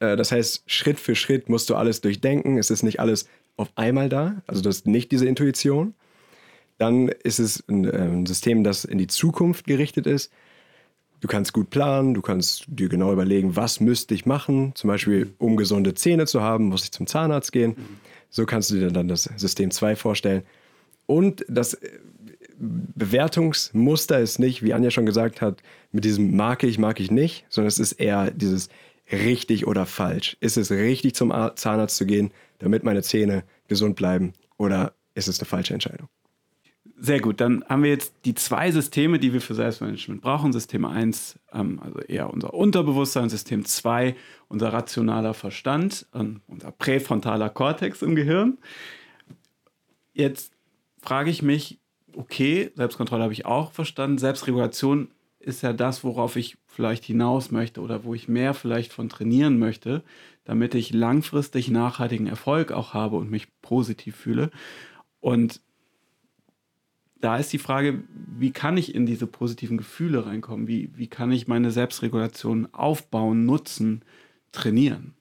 Äh, 0.00 0.16
das 0.16 0.32
heißt, 0.32 0.64
Schritt 0.66 0.98
für 0.98 1.14
Schritt 1.14 1.48
musst 1.48 1.70
du 1.70 1.76
alles 1.76 2.00
durchdenken. 2.00 2.58
Es 2.58 2.70
ist 2.70 2.82
nicht 2.82 2.98
alles 2.98 3.28
auf 3.56 3.70
einmal 3.76 4.08
da, 4.08 4.42
also 4.46 4.62
du 4.62 4.68
hast 4.68 4.86
nicht 4.86 5.12
diese 5.12 5.26
Intuition. 5.26 5.94
Dann 6.78 7.08
ist 7.08 7.38
es 7.38 7.62
ein, 7.68 7.84
äh, 7.84 7.96
ein 7.96 8.26
System, 8.26 8.64
das 8.64 8.84
in 8.84 8.98
die 8.98 9.06
Zukunft 9.06 9.66
gerichtet 9.66 10.06
ist. 10.06 10.32
Du 11.20 11.28
kannst 11.28 11.52
gut 11.52 11.70
planen, 11.70 12.14
du 12.14 12.22
kannst 12.22 12.64
dir 12.66 12.88
genau 12.88 13.12
überlegen, 13.12 13.54
was 13.54 13.78
müsste 13.78 14.14
ich 14.14 14.26
machen, 14.26 14.72
zum 14.74 14.88
Beispiel 14.88 15.32
um 15.38 15.56
gesunde 15.56 15.94
Zähne 15.94 16.26
zu 16.26 16.42
haben, 16.42 16.64
muss 16.64 16.82
ich 16.84 16.90
zum 16.90 17.06
Zahnarzt 17.06 17.52
gehen. 17.52 17.76
So 18.28 18.44
kannst 18.44 18.70
du 18.70 18.76
dir 18.76 18.90
dann 18.90 19.06
das 19.06 19.24
System 19.36 19.70
2 19.70 19.94
vorstellen. 19.94 20.42
Und 21.06 21.44
das 21.48 21.74
äh, 21.74 21.90
Bewertungsmuster 22.58 24.18
ist 24.18 24.38
nicht, 24.38 24.62
wie 24.62 24.72
Anja 24.74 24.90
schon 24.90 25.06
gesagt 25.06 25.40
hat, 25.40 25.62
mit 25.92 26.04
diesem 26.04 26.34
mag 26.34 26.64
ich, 26.64 26.78
mag 26.78 26.98
ich 26.98 27.10
nicht, 27.10 27.44
sondern 27.48 27.68
es 27.68 27.78
ist 27.78 27.92
eher 27.92 28.30
dieses 28.30 28.68
richtig 29.10 29.66
oder 29.66 29.86
falsch. 29.86 30.36
Ist 30.40 30.56
es 30.56 30.70
richtig, 30.70 31.14
zum 31.14 31.32
Zahnarzt 31.54 31.96
zu 31.96 32.06
gehen? 32.06 32.32
Damit 32.62 32.84
meine 32.84 33.02
Zähne 33.02 33.44
gesund 33.68 33.96
bleiben? 33.96 34.32
Oder 34.56 34.94
ist 35.14 35.28
es 35.28 35.38
eine 35.38 35.46
falsche 35.46 35.74
Entscheidung? 35.74 36.08
Sehr 36.96 37.20
gut, 37.20 37.40
dann 37.40 37.64
haben 37.68 37.82
wir 37.82 37.90
jetzt 37.90 38.14
die 38.24 38.34
zwei 38.34 38.70
Systeme, 38.70 39.18
die 39.18 39.32
wir 39.32 39.40
für 39.40 39.54
Selbstmanagement 39.54 40.20
brauchen. 40.20 40.52
System 40.52 40.84
1, 40.84 41.38
ähm, 41.52 41.80
also 41.82 41.98
eher 42.00 42.30
unser 42.30 42.54
Unterbewusstsein, 42.54 43.28
System 43.28 43.64
2, 43.64 44.14
unser 44.48 44.72
rationaler 44.72 45.34
Verstand, 45.34 46.06
ähm, 46.14 46.42
unser 46.46 46.70
präfrontaler 46.70 47.50
Kortex 47.50 48.02
im 48.02 48.14
Gehirn. 48.14 48.58
Jetzt 50.12 50.52
frage 51.00 51.30
ich 51.30 51.42
mich, 51.42 51.80
okay, 52.16 52.70
Selbstkontrolle 52.76 53.24
habe 53.24 53.32
ich 53.32 53.46
auch 53.46 53.72
verstanden, 53.72 54.18
Selbstregulation 54.18 55.08
ist 55.42 55.62
ja 55.62 55.72
das, 55.72 56.04
worauf 56.04 56.36
ich 56.36 56.56
vielleicht 56.66 57.04
hinaus 57.04 57.50
möchte 57.50 57.80
oder 57.80 58.04
wo 58.04 58.14
ich 58.14 58.28
mehr 58.28 58.54
vielleicht 58.54 58.92
von 58.92 59.08
trainieren 59.08 59.58
möchte 59.58 60.02
damit 60.44 60.74
ich 60.74 60.92
langfristig 60.92 61.70
nachhaltigen 61.70 62.26
Erfolg 62.26 62.72
auch 62.72 62.94
habe 62.94 63.16
und 63.16 63.30
mich 63.30 63.48
positiv 63.60 64.16
fühle. 64.16 64.50
Und 65.20 65.60
da 67.20 67.36
ist 67.36 67.52
die 67.52 67.58
Frage, 67.58 68.02
wie 68.36 68.50
kann 68.50 68.76
ich 68.76 68.94
in 68.94 69.06
diese 69.06 69.28
positiven 69.28 69.78
Gefühle 69.78 70.26
reinkommen? 70.26 70.66
Wie, 70.66 70.90
wie 70.96 71.06
kann 71.06 71.30
ich 71.30 71.46
meine 71.46 71.70
Selbstregulation 71.70 72.68
aufbauen, 72.72 73.44
nutzen, 73.44 74.04
trainieren? 74.50 75.14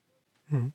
Mhm. 0.47 0.73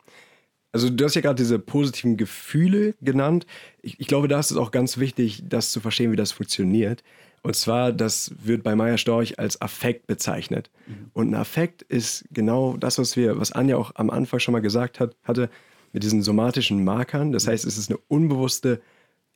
Also 0.71 0.91
du 0.91 1.05
hast 1.05 1.15
ja 1.15 1.23
gerade 1.23 1.43
diese 1.43 1.59
positiven 1.59 2.17
Gefühle 2.17 2.95
genannt. 3.00 3.47
Ich, 3.83 3.99
ich, 3.99 4.07
glaube, 4.07 4.29
da 4.29 4.38
ist 4.38 4.50
es 4.50 4.57
auch 4.59 4.71
ganz 4.71 4.99
wichtig, 4.99 5.43
das 5.49 5.73
zu 5.73 5.81
verstehen, 5.81 6.12
wie 6.12 6.17
das 6.17 6.33
funktioniert. 6.33 7.03
Und 7.47 7.55
zwar, 7.55 7.93
das 7.93 8.35
wird 8.43 8.65
bei 8.65 8.75
Meier 8.75 8.99
Storch 8.99 9.38
als 9.38 9.61
Affekt 9.62 10.09
bezeichnet. 10.09 10.69
Mhm. 10.87 11.11
Und 11.12 11.31
ein 11.31 11.35
Affekt 11.35 11.83
ist 11.83 12.25
genau 12.33 12.76
das, 12.76 12.99
was 12.99 13.17
wir, 13.17 13.38
was 13.38 13.53
Anja 13.53 13.76
auch 13.76 13.93
am 13.95 14.11
Anfang 14.11 14.41
schon 14.41 14.53
mal 14.53 14.61
gesagt 14.61 14.99
hat, 14.99 15.15
hatte. 15.23 15.49
mit 15.93 16.03
diesen 16.03 16.23
somatischen 16.23 16.85
Markern. 16.85 17.33
Das 17.33 17.47
heißt, 17.47 17.65
es 17.65 17.79
ist 17.79 17.88
eine 17.88 17.99
unbewusste 18.09 18.83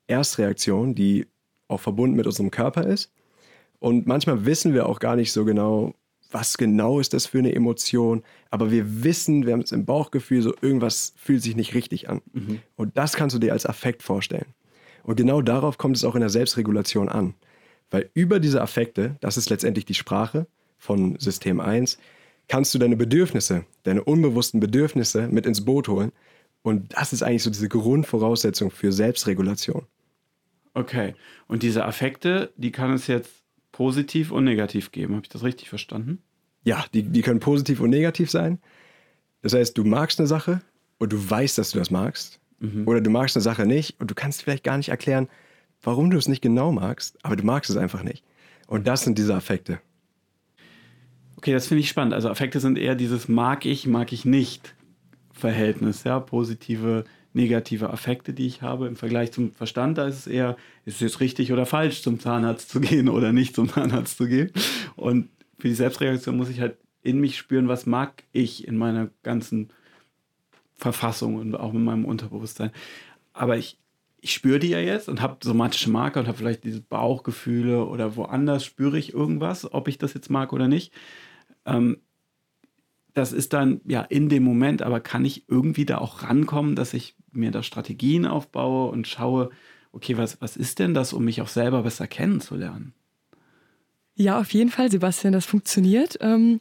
Erstreaktion, 0.08 0.94
die 0.94 1.26
auch 1.68 1.80
verbunden 1.80 2.16
mit 2.16 2.26
unserem 2.26 2.50
Körper 2.50 2.84
ist. 2.84 3.12
Und 3.78 4.06
manchmal 4.06 4.44
wissen 4.44 4.74
wir 4.74 4.86
auch 4.86 4.98
gar 4.98 5.16
nicht 5.16 5.32
so 5.32 5.44
genau, 5.44 5.94
was 6.30 6.58
genau 6.58 7.00
ist 7.00 7.14
das 7.14 7.26
für 7.26 7.38
eine 7.38 7.54
Emotion. 7.54 8.22
Aber 8.50 8.70
wir 8.70 9.04
wissen, 9.04 9.46
wir 9.46 9.52
haben 9.52 9.62
es 9.62 9.72
im 9.72 9.86
Bauchgefühl, 9.86 10.42
so 10.42 10.52
irgendwas 10.60 11.14
fühlt 11.16 11.42
sich 11.42 11.56
nicht 11.56 11.74
richtig 11.74 12.10
an. 12.10 12.20
Mhm. 12.32 12.58
Und 12.76 12.98
das 12.98 13.14
kannst 13.14 13.34
du 13.34 13.40
dir 13.40 13.52
als 13.52 13.64
Affekt 13.66 14.02
vorstellen. 14.02 14.52
Und 15.02 15.16
genau 15.16 15.40
darauf 15.40 15.78
kommt 15.78 15.96
es 15.96 16.04
auch 16.04 16.14
in 16.14 16.20
der 16.20 16.28
Selbstregulation 16.28 17.08
an. 17.08 17.34
Weil 17.90 18.10
über 18.14 18.40
diese 18.40 18.62
Affekte, 18.62 19.16
das 19.20 19.36
ist 19.36 19.50
letztendlich 19.50 19.84
die 19.84 19.94
Sprache 19.94 20.46
von 20.78 21.18
System 21.18 21.60
1, 21.60 21.98
kannst 22.48 22.74
du 22.74 22.78
deine 22.78 22.96
Bedürfnisse, 22.96 23.64
deine 23.82 24.02
unbewussten 24.04 24.60
Bedürfnisse 24.60 25.28
mit 25.28 25.46
ins 25.46 25.64
Boot 25.64 25.88
holen. 25.88 26.12
Und 26.62 26.94
das 26.96 27.12
ist 27.12 27.22
eigentlich 27.22 27.42
so 27.42 27.50
diese 27.50 27.68
Grundvoraussetzung 27.68 28.70
für 28.70 28.92
Selbstregulation. 28.92 29.86
Okay. 30.74 31.14
Und 31.46 31.62
diese 31.62 31.84
Affekte, 31.84 32.52
die 32.56 32.70
kann 32.70 32.92
es 32.92 33.06
jetzt 33.06 33.30
positiv 33.72 34.30
und 34.30 34.44
negativ 34.44 34.92
geben. 34.92 35.14
Habe 35.14 35.24
ich 35.24 35.30
das 35.30 35.42
richtig 35.42 35.68
verstanden? 35.68 36.22
Ja, 36.64 36.84
die, 36.92 37.02
die 37.02 37.22
können 37.22 37.40
positiv 37.40 37.80
und 37.80 37.90
negativ 37.90 38.30
sein. 38.30 38.58
Das 39.42 39.54
heißt, 39.54 39.76
du 39.78 39.84
magst 39.84 40.20
eine 40.20 40.26
Sache 40.26 40.60
und 40.98 41.12
du 41.12 41.30
weißt, 41.30 41.56
dass 41.56 41.70
du 41.70 41.78
das 41.78 41.90
magst. 41.90 42.40
Mhm. 42.58 42.86
Oder 42.86 43.00
du 43.00 43.10
magst 43.10 43.36
eine 43.36 43.42
Sache 43.42 43.64
nicht 43.64 43.98
und 44.00 44.10
du 44.10 44.14
kannst 44.14 44.42
vielleicht 44.42 44.64
gar 44.64 44.76
nicht 44.76 44.90
erklären, 44.90 45.28
warum 45.82 46.10
du 46.10 46.18
es 46.18 46.28
nicht 46.28 46.42
genau 46.42 46.72
magst, 46.72 47.18
aber 47.22 47.36
du 47.36 47.44
magst 47.44 47.70
es 47.70 47.76
einfach 47.76 48.02
nicht. 48.02 48.24
Und 48.66 48.86
das 48.86 49.02
sind 49.02 49.18
diese 49.18 49.34
Affekte. 49.34 49.80
Okay, 51.36 51.52
das 51.52 51.66
finde 51.66 51.80
ich 51.80 51.88
spannend. 51.88 52.14
Also 52.14 52.28
Affekte 52.28 52.60
sind 52.60 52.78
eher 52.78 52.94
dieses 52.94 53.28
mag 53.28 53.64
ich, 53.64 53.86
mag 53.86 54.12
ich 54.12 54.24
nicht 54.24 54.74
Verhältnis, 55.32 56.04
ja, 56.04 56.20
positive 56.20 57.04
negative 57.32 57.90
Affekte, 57.90 58.32
die 58.32 58.46
ich 58.46 58.62
habe. 58.62 58.86
Im 58.86 58.96
Vergleich 58.96 59.32
zum 59.32 59.52
Verstand, 59.52 59.98
da 59.98 60.06
ist 60.06 60.18
es 60.18 60.26
eher, 60.26 60.56
ist 60.84 60.96
es 60.96 61.00
jetzt 61.00 61.20
richtig 61.20 61.52
oder 61.52 61.66
falsch, 61.66 62.02
zum 62.02 62.18
Zahnarzt 62.18 62.70
zu 62.70 62.80
gehen 62.80 63.08
oder 63.08 63.32
nicht 63.32 63.54
zum 63.54 63.68
Zahnarzt 63.68 64.18
zu 64.18 64.26
gehen. 64.26 64.50
Und 64.96 65.28
für 65.58 65.68
die 65.68 65.74
Selbstreaktion 65.74 66.36
muss 66.36 66.48
ich 66.48 66.60
halt 66.60 66.76
in 67.02 67.20
mich 67.20 67.38
spüren, 67.38 67.68
was 67.68 67.86
mag 67.86 68.24
ich 68.32 68.66
in 68.66 68.76
meiner 68.76 69.10
ganzen 69.22 69.70
Verfassung 70.76 71.36
und 71.36 71.54
auch 71.54 71.72
in 71.72 71.84
meinem 71.84 72.04
Unterbewusstsein. 72.04 72.70
Aber 73.32 73.56
ich, 73.56 73.78
ich 74.22 74.32
spüre 74.32 74.58
die 74.58 74.68
ja 74.68 74.80
jetzt 74.80 75.08
und 75.08 75.20
habe 75.20 75.38
somatische 75.42 75.90
Marker 75.90 76.20
und 76.20 76.28
habe 76.28 76.38
vielleicht 76.38 76.64
diese 76.64 76.80
Bauchgefühle 76.80 77.84
oder 77.86 78.16
woanders 78.16 78.64
spüre 78.64 78.98
ich 78.98 79.14
irgendwas, 79.14 79.72
ob 79.72 79.88
ich 79.88 79.98
das 79.98 80.14
jetzt 80.14 80.30
mag 80.30 80.52
oder 80.52 80.68
nicht. 80.68 80.92
Ähm, 81.64 81.98
das 83.14 83.32
ist 83.32 83.52
dann 83.52 83.80
ja 83.86 84.02
in 84.02 84.28
dem 84.28 84.44
Moment, 84.44 84.82
aber 84.82 85.00
kann 85.00 85.24
ich 85.24 85.48
irgendwie 85.48 85.84
da 85.84 85.98
auch 85.98 86.22
rankommen, 86.22 86.76
dass 86.76 86.94
ich 86.94 87.16
mir 87.32 87.50
da 87.50 87.62
Strategien 87.62 88.26
aufbaue 88.26 88.90
und 88.90 89.06
schaue, 89.08 89.50
okay, 89.92 90.16
was, 90.16 90.40
was 90.40 90.56
ist 90.56 90.78
denn 90.78 90.94
das, 90.94 91.12
um 91.12 91.24
mich 91.24 91.42
auch 91.42 91.48
selber 91.48 91.82
besser 91.82 92.06
kennenzulernen? 92.06 92.94
Ja, 94.14 94.38
auf 94.38 94.52
jeden 94.52 94.70
Fall, 94.70 94.90
Sebastian, 94.90 95.32
das 95.32 95.46
funktioniert. 95.46 96.18
Ähm, 96.20 96.60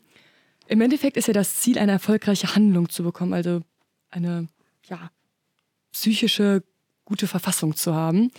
Im 0.68 0.82
Endeffekt 0.82 1.18
ist 1.18 1.28
ja 1.28 1.34
das 1.34 1.58
Ziel, 1.58 1.78
eine 1.78 1.92
erfolgreiche 1.92 2.56
Handlung 2.56 2.90
zu 2.90 3.04
bekommen, 3.04 3.34
also 3.34 3.62
eine 4.10 4.48
ja, 4.88 5.12
psychische, 5.92 6.64
gute 7.10 7.28
Verfassung 7.28 7.76
zu 7.76 7.94
haben. 7.94 8.32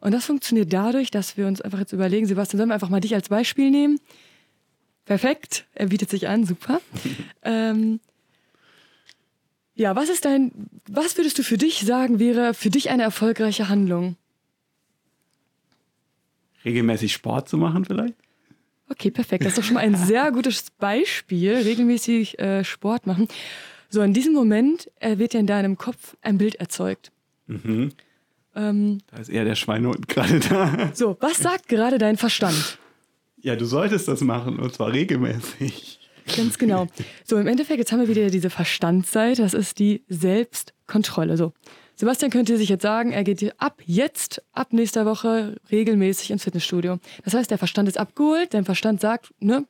Und 0.00 0.12
das 0.12 0.26
funktioniert 0.26 0.72
dadurch, 0.72 1.10
dass 1.10 1.36
wir 1.36 1.46
uns 1.46 1.60
einfach 1.60 1.78
jetzt 1.78 1.92
überlegen, 1.92 2.26
Sebastian, 2.26 2.58
sollen 2.58 2.68
wir 2.68 2.74
einfach 2.74 2.90
mal 2.90 3.00
dich 3.00 3.14
als 3.14 3.30
Beispiel 3.30 3.70
nehmen? 3.70 3.98
Perfekt, 5.06 5.66
er 5.74 5.86
bietet 5.86 6.10
sich 6.10 6.28
an, 6.28 6.44
super. 6.44 6.80
ähm, 7.42 8.00
ja, 9.74 9.96
was 9.96 10.08
ist 10.08 10.24
dein, 10.24 10.52
was 10.88 11.16
würdest 11.16 11.38
du 11.38 11.42
für 11.42 11.56
dich 11.56 11.80
sagen, 11.80 12.18
wäre 12.18 12.52
für 12.52 12.68
dich 12.68 12.90
eine 12.90 13.04
erfolgreiche 13.04 13.68
Handlung? 13.68 14.16
Regelmäßig 16.64 17.12
Sport 17.12 17.48
zu 17.48 17.56
machen 17.56 17.84
vielleicht? 17.84 18.14
Okay, 18.90 19.10
perfekt. 19.10 19.44
Das 19.44 19.52
ist 19.52 19.58
doch 19.58 19.64
schon 19.64 19.74
mal 19.74 19.80
ein 19.80 19.96
sehr 20.06 20.32
gutes 20.32 20.70
Beispiel. 20.78 21.54
Regelmäßig 21.54 22.38
äh, 22.38 22.64
Sport 22.64 23.06
machen. 23.06 23.28
So, 23.90 24.02
in 24.02 24.12
diesem 24.12 24.34
Moment 24.34 24.90
äh, 25.00 25.18
wird 25.18 25.34
ja 25.34 25.40
in 25.40 25.46
deinem 25.46 25.78
Kopf 25.78 26.16
ein 26.22 26.38
Bild 26.38 26.56
erzeugt. 26.56 27.10
Mhm. 27.46 27.92
Ähm, 28.58 28.98
da 29.10 29.18
ist 29.18 29.28
eher 29.30 29.44
der 29.44 29.54
Schweinehund 29.54 30.08
gerade 30.08 30.40
da. 30.40 30.90
So, 30.94 31.16
was 31.20 31.38
sagt 31.38 31.68
gerade 31.68 31.98
dein 31.98 32.16
Verstand? 32.16 32.78
Ja, 33.40 33.54
du 33.54 33.64
solltest 33.64 34.08
das 34.08 34.20
machen 34.20 34.58
und 34.58 34.74
zwar 34.74 34.92
regelmäßig. 34.92 36.00
Ganz 36.36 36.58
genau. 36.58 36.88
So, 37.24 37.36
im 37.38 37.46
Endeffekt, 37.46 37.78
jetzt 37.78 37.92
haben 37.92 38.00
wir 38.00 38.08
wieder 38.08 38.28
diese 38.30 38.50
Verstandsseite, 38.50 39.42
das 39.42 39.54
ist 39.54 39.78
die 39.78 40.04
Selbstkontrolle. 40.08 41.36
So, 41.36 41.52
Sebastian 41.94 42.30
könnte 42.30 42.56
sich 42.58 42.68
jetzt 42.68 42.82
sagen, 42.82 43.12
er 43.12 43.24
geht 43.24 43.60
ab 43.60 43.80
jetzt, 43.84 44.42
ab 44.52 44.72
nächster 44.72 45.06
Woche 45.06 45.56
regelmäßig 45.70 46.30
ins 46.32 46.44
Fitnessstudio. 46.44 46.98
Das 47.24 47.34
heißt, 47.34 47.50
der 47.50 47.58
Verstand 47.58 47.88
ist 47.88 47.98
abgeholt, 47.98 48.54
dein 48.54 48.64
Verstand 48.64 49.00
sagt, 49.00 49.32
ne? 49.40 49.66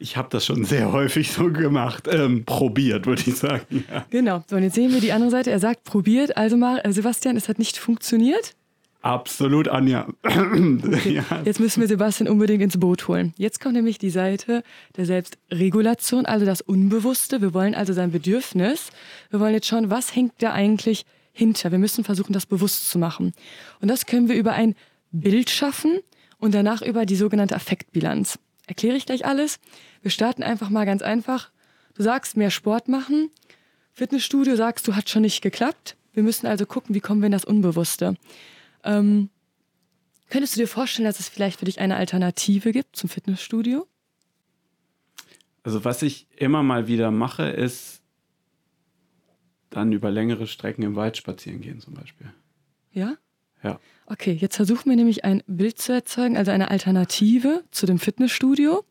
Ich 0.00 0.16
habe 0.16 0.28
das 0.30 0.46
schon 0.46 0.64
sehr 0.64 0.92
häufig 0.92 1.32
so 1.32 1.50
gemacht. 1.50 2.08
Ähm, 2.10 2.44
probiert, 2.44 3.06
würde 3.06 3.22
ich 3.26 3.36
sagen. 3.36 3.84
Ja. 3.90 4.06
Genau. 4.10 4.44
So, 4.48 4.56
und 4.56 4.62
jetzt 4.62 4.74
sehen 4.74 4.92
wir 4.92 5.00
die 5.00 5.12
andere 5.12 5.30
Seite. 5.30 5.50
Er 5.50 5.58
sagt, 5.58 5.84
probiert. 5.84 6.36
Also 6.36 6.56
mal, 6.56 6.80
äh, 6.84 6.92
Sebastian, 6.92 7.36
es 7.36 7.48
hat 7.48 7.58
nicht 7.58 7.78
funktioniert. 7.78 8.54
Absolut, 9.02 9.68
Anja. 9.68 10.06
Okay. 10.88 11.14
ja. 11.14 11.24
Jetzt 11.44 11.60
müssen 11.60 11.80
wir 11.80 11.88
Sebastian 11.88 12.28
unbedingt 12.28 12.62
ins 12.62 12.78
Boot 12.78 13.08
holen. 13.08 13.32
Jetzt 13.36 13.60
kommt 13.60 13.74
nämlich 13.74 13.98
die 13.98 14.10
Seite 14.10 14.62
der 14.96 15.06
Selbstregulation, 15.06 16.26
also 16.26 16.44
das 16.44 16.60
Unbewusste. 16.60 17.40
Wir 17.40 17.54
wollen 17.54 17.74
also 17.74 17.92
sein 17.92 18.10
Bedürfnis. 18.10 18.90
Wir 19.30 19.40
wollen 19.40 19.54
jetzt 19.54 19.66
schauen, 19.66 19.90
was 19.90 20.14
hängt 20.14 20.32
da 20.38 20.52
eigentlich 20.52 21.04
hinter. 21.32 21.70
Wir 21.70 21.78
müssen 21.78 22.04
versuchen, 22.04 22.32
das 22.32 22.46
bewusst 22.46 22.90
zu 22.90 22.98
machen. 22.98 23.32
Und 23.80 23.88
das 23.88 24.06
können 24.06 24.28
wir 24.28 24.36
über 24.36 24.52
ein 24.52 24.74
Bild 25.12 25.50
schaffen 25.50 26.00
und 26.38 26.54
danach 26.54 26.82
über 26.82 27.06
die 27.06 27.16
sogenannte 27.16 27.54
Affektbilanz. 27.54 28.38
Erkläre 28.68 28.96
ich 28.96 29.06
gleich 29.06 29.24
alles. 29.24 29.58
Wir 30.02 30.10
starten 30.10 30.42
einfach 30.42 30.68
mal 30.68 30.84
ganz 30.84 31.02
einfach. 31.02 31.50
Du 31.94 32.02
sagst, 32.02 32.36
mehr 32.36 32.50
Sport 32.50 32.86
machen. 32.86 33.30
Fitnessstudio 33.92 34.54
sagst 34.54 34.86
du, 34.86 34.94
hat 34.94 35.08
schon 35.08 35.22
nicht 35.22 35.40
geklappt. 35.40 35.96
Wir 36.12 36.22
müssen 36.22 36.46
also 36.46 36.66
gucken, 36.66 36.94
wie 36.94 37.00
kommen 37.00 37.22
wir 37.22 37.26
in 37.26 37.32
das 37.32 37.46
Unbewusste. 37.46 38.14
Ähm, 38.84 39.30
könntest 40.28 40.54
du 40.54 40.60
dir 40.60 40.68
vorstellen, 40.68 41.06
dass 41.06 41.18
es 41.18 41.28
vielleicht 41.28 41.58
für 41.58 41.64
dich 41.64 41.80
eine 41.80 41.96
Alternative 41.96 42.72
gibt 42.72 42.94
zum 42.94 43.08
Fitnessstudio? 43.08 43.88
Also 45.62 45.84
was 45.84 46.02
ich 46.02 46.26
immer 46.36 46.62
mal 46.62 46.86
wieder 46.88 47.10
mache, 47.10 47.48
ist 47.48 48.02
dann 49.70 49.92
über 49.92 50.10
längere 50.10 50.46
Strecken 50.46 50.82
im 50.82 50.94
Wald 50.94 51.16
spazieren 51.16 51.60
gehen 51.62 51.80
zum 51.80 51.94
Beispiel. 51.94 52.32
Ja? 52.92 53.16
Ja. 53.62 53.80
Okay, 54.06 54.32
jetzt 54.32 54.56
versuchen 54.56 54.88
wir 54.88 54.96
nämlich 54.96 55.24
ein 55.24 55.42
Bild 55.46 55.78
zu 55.78 55.92
erzeugen, 55.92 56.36
also 56.36 56.50
eine 56.50 56.70
Alternative 56.70 57.64
zu 57.70 57.86
dem 57.86 57.98
Fitnessstudio, 57.98 58.84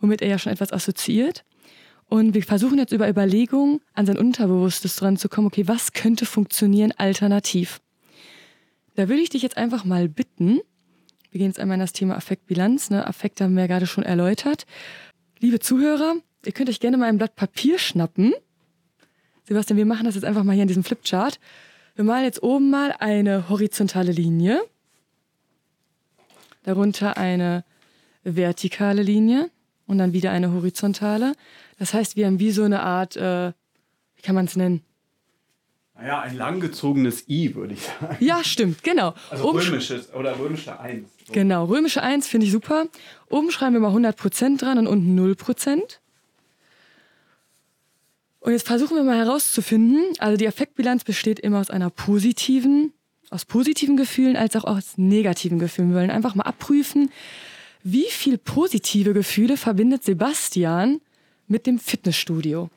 womit 0.00 0.22
er 0.22 0.28
ja 0.28 0.38
schon 0.38 0.52
etwas 0.52 0.72
assoziiert. 0.72 1.44
Und 2.06 2.34
wir 2.34 2.42
versuchen 2.42 2.78
jetzt 2.78 2.92
über 2.92 3.08
Überlegungen 3.08 3.80
an 3.94 4.06
sein 4.06 4.18
Unterbewusstes 4.18 4.96
dran 4.96 5.16
zu 5.16 5.28
kommen, 5.28 5.46
okay, 5.46 5.66
was 5.68 5.92
könnte 5.92 6.26
funktionieren 6.26 6.92
alternativ? 6.96 7.80
Da 8.94 9.08
würde 9.08 9.22
ich 9.22 9.30
dich 9.30 9.42
jetzt 9.42 9.56
einfach 9.56 9.84
mal 9.84 10.08
bitten, 10.08 10.60
wir 11.34 11.40
gehen 11.40 11.48
jetzt 11.48 11.58
einmal 11.58 11.74
in 11.74 11.80
das 11.80 11.92
Thema 11.92 12.14
Affektbilanz. 12.14 12.90
Ne? 12.90 13.04
Affekte 13.04 13.42
haben 13.42 13.56
wir 13.56 13.62
ja 13.62 13.66
gerade 13.66 13.88
schon 13.88 14.04
erläutert. 14.04 14.66
Liebe 15.40 15.58
Zuhörer, 15.58 16.14
ihr 16.46 16.52
könnt 16.52 16.70
euch 16.70 16.78
gerne 16.78 16.96
mal 16.96 17.08
ein 17.08 17.18
Blatt 17.18 17.34
Papier 17.34 17.80
schnappen. 17.80 18.32
Sebastian, 19.42 19.76
wir 19.76 19.84
machen 19.84 20.04
das 20.04 20.14
jetzt 20.14 20.22
einfach 20.22 20.44
mal 20.44 20.52
hier 20.52 20.62
in 20.62 20.68
diesem 20.68 20.84
Flipchart. 20.84 21.40
Wir 21.96 22.04
malen 22.04 22.24
jetzt 22.24 22.42
oben 22.42 22.70
mal 22.70 22.92
eine 22.98 23.48
horizontale 23.48 24.10
Linie, 24.10 24.60
darunter 26.64 27.16
eine 27.16 27.64
vertikale 28.24 29.02
Linie 29.02 29.48
und 29.86 29.98
dann 29.98 30.12
wieder 30.12 30.32
eine 30.32 30.52
horizontale. 30.52 31.34
Das 31.78 31.94
heißt, 31.94 32.16
wir 32.16 32.26
haben 32.26 32.40
wie 32.40 32.50
so 32.50 32.64
eine 32.64 32.82
Art, 32.82 33.16
äh, 33.16 33.52
wie 34.16 34.22
kann 34.22 34.34
man 34.34 34.46
es 34.46 34.56
nennen? 34.56 34.82
Naja, 35.94 36.20
ein 36.20 36.36
langgezogenes 36.36 37.28
I, 37.28 37.54
würde 37.54 37.74
ich 37.74 37.82
sagen. 37.82 38.16
Ja, 38.18 38.42
stimmt, 38.42 38.82
genau. 38.82 39.14
Also 39.30 39.48
Oben 39.48 39.60
römisches 39.60 40.12
oder 40.12 40.36
römische 40.36 40.80
1. 40.80 41.08
So. 41.26 41.32
Genau, 41.32 41.66
römische 41.66 42.02
1 42.02 42.26
finde 42.26 42.46
ich 42.46 42.52
super. 42.52 42.86
Oben 43.30 43.52
schreiben 43.52 43.74
wir 43.74 43.80
mal 43.80 43.94
100% 43.94 44.58
dran 44.58 44.78
und 44.78 44.88
unten 44.88 45.16
0%. 45.16 46.00
Und 48.44 48.52
jetzt 48.52 48.66
versuchen 48.66 48.94
wir 48.94 49.04
mal 49.04 49.16
herauszufinden, 49.16 50.02
also 50.18 50.36
die 50.36 50.46
Affektbilanz 50.46 51.02
besteht 51.02 51.40
immer 51.40 51.60
aus 51.60 51.70
einer 51.70 51.88
positiven, 51.88 52.92
aus 53.30 53.46
positiven 53.46 53.96
Gefühlen 53.96 54.36
als 54.36 54.54
auch 54.54 54.64
aus 54.64 54.98
negativen 54.98 55.58
Gefühlen. 55.58 55.92
Wir 55.92 55.96
wollen 55.96 56.10
einfach 56.10 56.34
mal 56.34 56.42
abprüfen, 56.42 57.10
wie 57.82 58.04
viel 58.10 58.36
positive 58.36 59.14
Gefühle 59.14 59.56
verbindet 59.56 60.04
Sebastian 60.04 61.00
mit 61.48 61.66
dem 61.66 61.78
Fitnessstudio. 61.78 62.68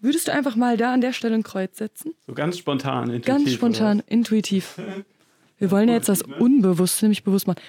Würdest 0.00 0.26
du 0.26 0.32
einfach 0.32 0.56
mal 0.56 0.76
da 0.76 0.94
an 0.94 1.00
der 1.00 1.12
Stelle 1.12 1.36
ein 1.36 1.44
Kreuz 1.44 1.78
setzen? 1.78 2.14
So 2.26 2.32
ganz 2.32 2.58
spontan, 2.58 3.04
intuitiv. 3.04 3.26
Ganz 3.26 3.52
spontan, 3.52 4.02
intuitiv. 4.08 4.80
Wir 5.58 5.70
wollen 5.70 5.88
ja 5.88 5.94
jetzt 5.94 6.08
das 6.08 6.22
Unbewusste 6.22 7.04
nämlich 7.04 7.22
bewusst 7.22 7.46
machen. 7.46 7.60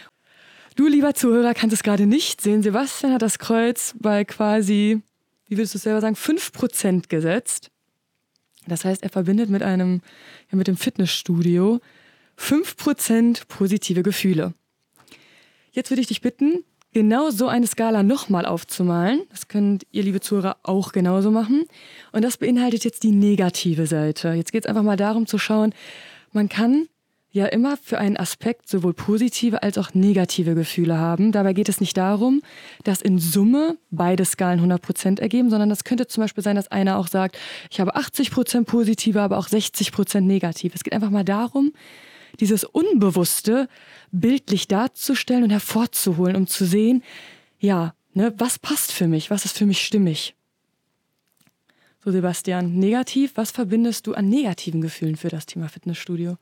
Du, 0.75 0.88
lieber 0.88 1.13
Zuhörer, 1.13 1.53
kannst 1.53 1.75
es 1.75 1.83
gerade 1.83 2.07
nicht 2.07 2.41
sehen. 2.41 2.63
Sebastian 2.63 3.13
hat 3.13 3.21
das 3.21 3.38
Kreuz 3.38 3.93
bei 4.00 4.25
quasi, 4.25 5.03
wie 5.51 5.58
würdest 5.58 5.74
du 5.74 5.79
es 5.79 5.84
selber 5.84 6.00
sagen, 6.00 6.15
5% 6.15 7.10
gesetzt. 7.10 7.72
Das 8.67 8.86
heißt, 8.86 9.03
er 9.03 9.10
verbindet 9.10 9.50
mit 9.50 9.63
einem, 9.63 10.00
ja, 10.50 10.58
mit 10.58 10.67
dem 10.67 10.77
Fitnessstudio 10.77 11.81
5% 12.39 13.48
positive 13.50 14.01
Gefühle. 14.01 14.53
Jetzt 15.74 15.91
würde 15.91 16.00
ich 16.00 16.08
dich 16.08 16.22
bitten, 16.22 16.63
genau 16.93 17.31
so 17.31 17.50
eine 17.50 17.67
Skala 17.67 18.01
nochmal 18.01 18.46
aufzumalen. 18.46 19.24
Das 19.29 19.50
könnt 19.50 19.86
ihr, 19.91 20.03
liebe 20.03 20.22
Zuhörer, 20.22 20.55
auch 20.63 20.93
genauso 20.93 21.31
machen. 21.31 21.65
Und 22.13 22.24
das 22.24 22.38
beinhaltet 22.38 22.86
jetzt 22.86 23.03
die 23.03 23.12
negative 23.12 23.88
Seite. 23.88 24.29
Jetzt 24.29 24.53
geht 24.53 24.63
es 24.63 24.70
einfach 24.70 24.84
mal 24.84 24.96
darum 24.96 25.27
zu 25.27 25.38
schauen, 25.38 25.75
man 26.31 26.48
kann 26.48 26.88
ja 27.31 27.45
immer 27.45 27.77
für 27.77 27.97
einen 27.97 28.17
Aspekt 28.17 28.67
sowohl 28.67 28.93
positive 28.93 29.63
als 29.63 29.77
auch 29.77 29.93
negative 29.93 30.53
Gefühle 30.53 30.97
haben. 30.97 31.31
Dabei 31.31 31.53
geht 31.53 31.69
es 31.69 31.79
nicht 31.79 31.95
darum, 31.95 32.41
dass 32.83 33.01
in 33.01 33.19
Summe 33.19 33.77
beide 33.89 34.25
Skalen 34.25 34.59
100 34.59 34.81
Prozent 34.81 35.19
ergeben, 35.19 35.50
sondern 35.50 35.69
das 35.69 35.85
könnte 35.85 36.07
zum 36.07 36.23
Beispiel 36.23 36.43
sein, 36.43 36.57
dass 36.57 36.69
einer 36.69 36.97
auch 36.97 37.07
sagt, 37.07 37.38
ich 37.69 37.79
habe 37.79 37.95
80 37.95 38.31
Prozent 38.31 38.67
positive, 38.67 39.21
aber 39.21 39.38
auch 39.38 39.47
60 39.47 39.93
Prozent 39.93 40.27
negativ. 40.27 40.75
Es 40.75 40.83
geht 40.83 40.93
einfach 40.93 41.09
mal 41.09 41.23
darum, 41.23 41.71
dieses 42.39 42.65
Unbewusste 42.65 43.69
bildlich 44.11 44.67
darzustellen 44.67 45.43
und 45.43 45.51
hervorzuholen, 45.51 46.35
um 46.35 46.47
zu 46.47 46.65
sehen, 46.65 47.01
ja, 47.59 47.93
ne, 48.13 48.33
was 48.38 48.59
passt 48.59 48.91
für 48.91 49.07
mich, 49.07 49.31
was 49.31 49.45
ist 49.45 49.57
für 49.57 49.65
mich 49.65 49.81
stimmig. 49.81 50.35
So, 52.03 52.11
Sebastian, 52.11 52.73
negativ, 52.73 53.33
was 53.35 53.51
verbindest 53.51 54.07
du 54.07 54.15
an 54.15 54.27
negativen 54.27 54.81
Gefühlen 54.81 55.15
für 55.15 55.29
das 55.29 55.45
Thema 55.45 55.69
Fitnessstudio? 55.69 56.38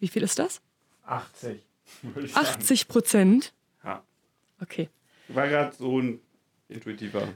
Wie 0.00 0.08
viel 0.08 0.22
ist 0.22 0.38
das? 0.38 0.60
80. 1.04 1.60
80 2.34 2.88
Prozent? 2.88 3.52
Ja. 3.84 4.02
Okay. 4.60 4.88
War 5.28 5.48
gerade 5.48 5.74
so 5.76 6.00
ein 6.00 6.20
intuitiver 6.68 7.28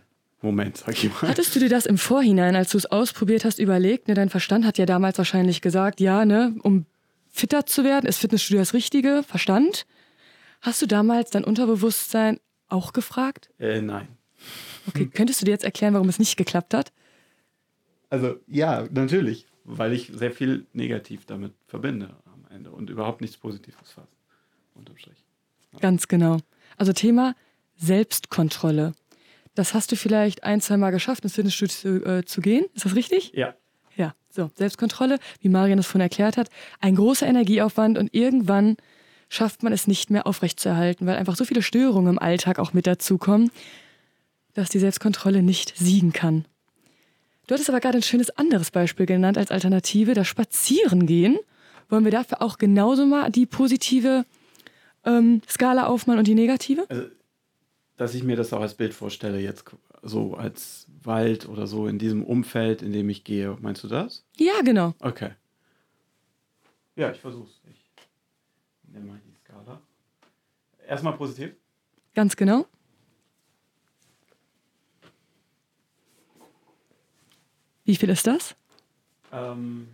Moment, 0.42 0.78
sag 0.78 1.02
ich 1.02 1.09
mal. 1.09 1.28
Hattest 1.28 1.54
du 1.54 1.61
dir 1.61 1.69
das 1.69 1.87
im 1.87 1.99
Vorhinein, 1.99 2.57
als 2.57 2.71
du 2.71 2.78
es 2.78 2.87
ausprobiert 2.87 3.45
hast, 3.45 3.59
überlegt? 3.59 4.09
Ne, 4.09 4.14
dein 4.14 4.28
Verstand 4.28 4.66
hat 4.66 4.76
ja 4.78 4.87
damals 4.87 5.19
wahrscheinlich 5.19 5.61
gesagt, 5.61 6.00
ja, 6.00 6.25
ne, 6.25 6.54
um 6.62 6.87
fitter 7.31 7.64
zu 7.64 7.85
werden, 7.85 8.07
ist 8.07 8.19
Fitnessstudio 8.19 8.61
das 8.61 8.75
Richtige. 8.75 9.23
Verstand? 9.23 9.87
Hast 10.61 10.83
du 10.83 10.87
damals 10.87 11.31
dein 11.31 11.45
Unterbewusstsein 11.45 12.40
auch 12.69 12.92
gefragt? 12.92 13.50
Äh, 13.59 13.81
nein. 13.83 14.09
Okay, 14.88 15.07
könntest 15.07 15.40
du 15.40 15.45
dir 15.45 15.52
jetzt 15.52 15.64
erklären, 15.64 15.95
warum 15.95 16.09
es 16.09 16.19
nicht 16.19 16.37
geklappt 16.37 16.75
hat? 16.75 16.92
Also 18.11 18.40
ja, 18.47 18.87
natürlich, 18.90 19.47
weil 19.64 19.92
ich 19.92 20.11
sehr 20.12 20.33
viel 20.33 20.66
negativ 20.73 21.25
damit 21.25 21.52
verbinde 21.66 22.11
Ende 22.62 22.71
und 22.71 22.90
überhaupt 22.90 23.21
nichts 23.21 23.37
Positives 23.37 23.90
fast. 23.90 24.09
Unterm 24.75 24.97
Strich. 24.97 25.25
Ganz 25.81 26.09
genau. 26.09 26.38
Also 26.76 26.92
Thema 26.92 27.35
Selbstkontrolle. 27.76 28.95
Das 29.54 29.75
hast 29.75 29.92
du 29.92 29.97
vielleicht 29.97 30.45
ein, 30.45 30.61
zwei 30.61 30.76
Mal 30.76 30.90
geschafft, 30.90 31.25
ins 31.25 31.35
Fitnessstudio 31.35 31.75
zu, 31.75 32.04
äh, 32.04 32.25
zu 32.25 32.40
gehen. 32.40 32.66
Ist 32.75 32.85
das 32.85 32.95
richtig? 32.95 33.33
Ja. 33.35 33.54
Ja, 33.97 34.14
so, 34.31 34.50
Selbstkontrolle, 34.54 35.19
wie 35.40 35.50
Marian 35.50 35.78
es 35.78 35.87
vorhin 35.87 36.00
erklärt 36.00 36.38
hat, 36.38 36.49
ein 36.81 36.95
großer 36.95 37.26
Energieaufwand 37.26 37.99
und 37.99 38.14
irgendwann 38.14 38.76
schafft 39.28 39.62
man 39.62 39.73
es 39.73 39.87
nicht 39.87 40.11
mehr 40.11 40.26
aufrechtzuerhalten, 40.26 41.07
weil 41.07 41.16
einfach 41.16 41.37
so 41.37 41.45
viele 41.45 41.62
Störungen 41.62 42.14
im 42.14 42.19
Alltag 42.19 42.59
auch 42.59 42.73
mit 42.73 42.87
dazukommen, 42.87 43.50
dass 44.54 44.71
die 44.71 44.78
Selbstkontrolle 44.78 45.42
nicht 45.42 45.76
siegen 45.76 46.12
kann. 46.14 46.47
Du 47.47 47.54
hattest 47.54 47.69
aber 47.69 47.81
gerade 47.81 47.99
ein 47.99 48.02
schönes 48.02 48.31
anderes 48.31 48.71
Beispiel 48.71 49.04
genannt 49.04 49.37
als 49.37 49.50
Alternative, 49.50 50.14
das 50.14 50.28
Spazierengehen. 50.28 51.38
Wollen 51.93 52.05
wir 52.05 52.11
dafür 52.11 52.41
auch 52.41 52.57
genauso 52.57 53.05
mal 53.05 53.31
die 53.31 53.45
positive 53.45 54.25
ähm, 55.05 55.43
Skala 55.47 55.89
aufmalen 55.89 56.21
und 56.21 56.27
die 56.27 56.35
negative? 56.35 56.87
Also, 56.89 57.09
dass 57.99 58.15
ich 58.15 58.23
mir 58.23 58.35
das 58.35 58.51
auch 58.55 58.63
als 58.63 58.73
Bild 58.73 58.95
vorstelle, 58.95 59.39
jetzt 59.39 59.67
so 60.01 60.35
als 60.35 60.87
Wald 61.03 61.47
oder 61.47 61.67
so 61.67 61.87
in 61.87 61.99
diesem 61.99 62.25
Umfeld, 62.25 62.81
in 62.81 62.93
dem 62.93 63.11
ich 63.11 63.25
gehe. 63.25 63.59
Meinst 63.61 63.85
du 63.85 63.89
das? 63.89 64.25
Ja, 64.39 64.63
genau. 64.65 64.95
Okay. 65.01 65.33
Ja, 66.97 67.11
ich 67.11 67.21
versuch's. 67.21 67.61
Ich 67.71 67.85
nehme 68.91 69.09
mal 69.09 69.21
die 69.27 69.35
Skala. 69.45 69.79
Erstmal 70.89 71.13
positiv. 71.19 71.55
Ganz 72.15 72.35
genau. 72.37 72.65
Wie 77.85 77.97
viel 77.97 78.09
ist 78.09 78.26
das? 78.26 78.57
Ähm, 79.31 79.89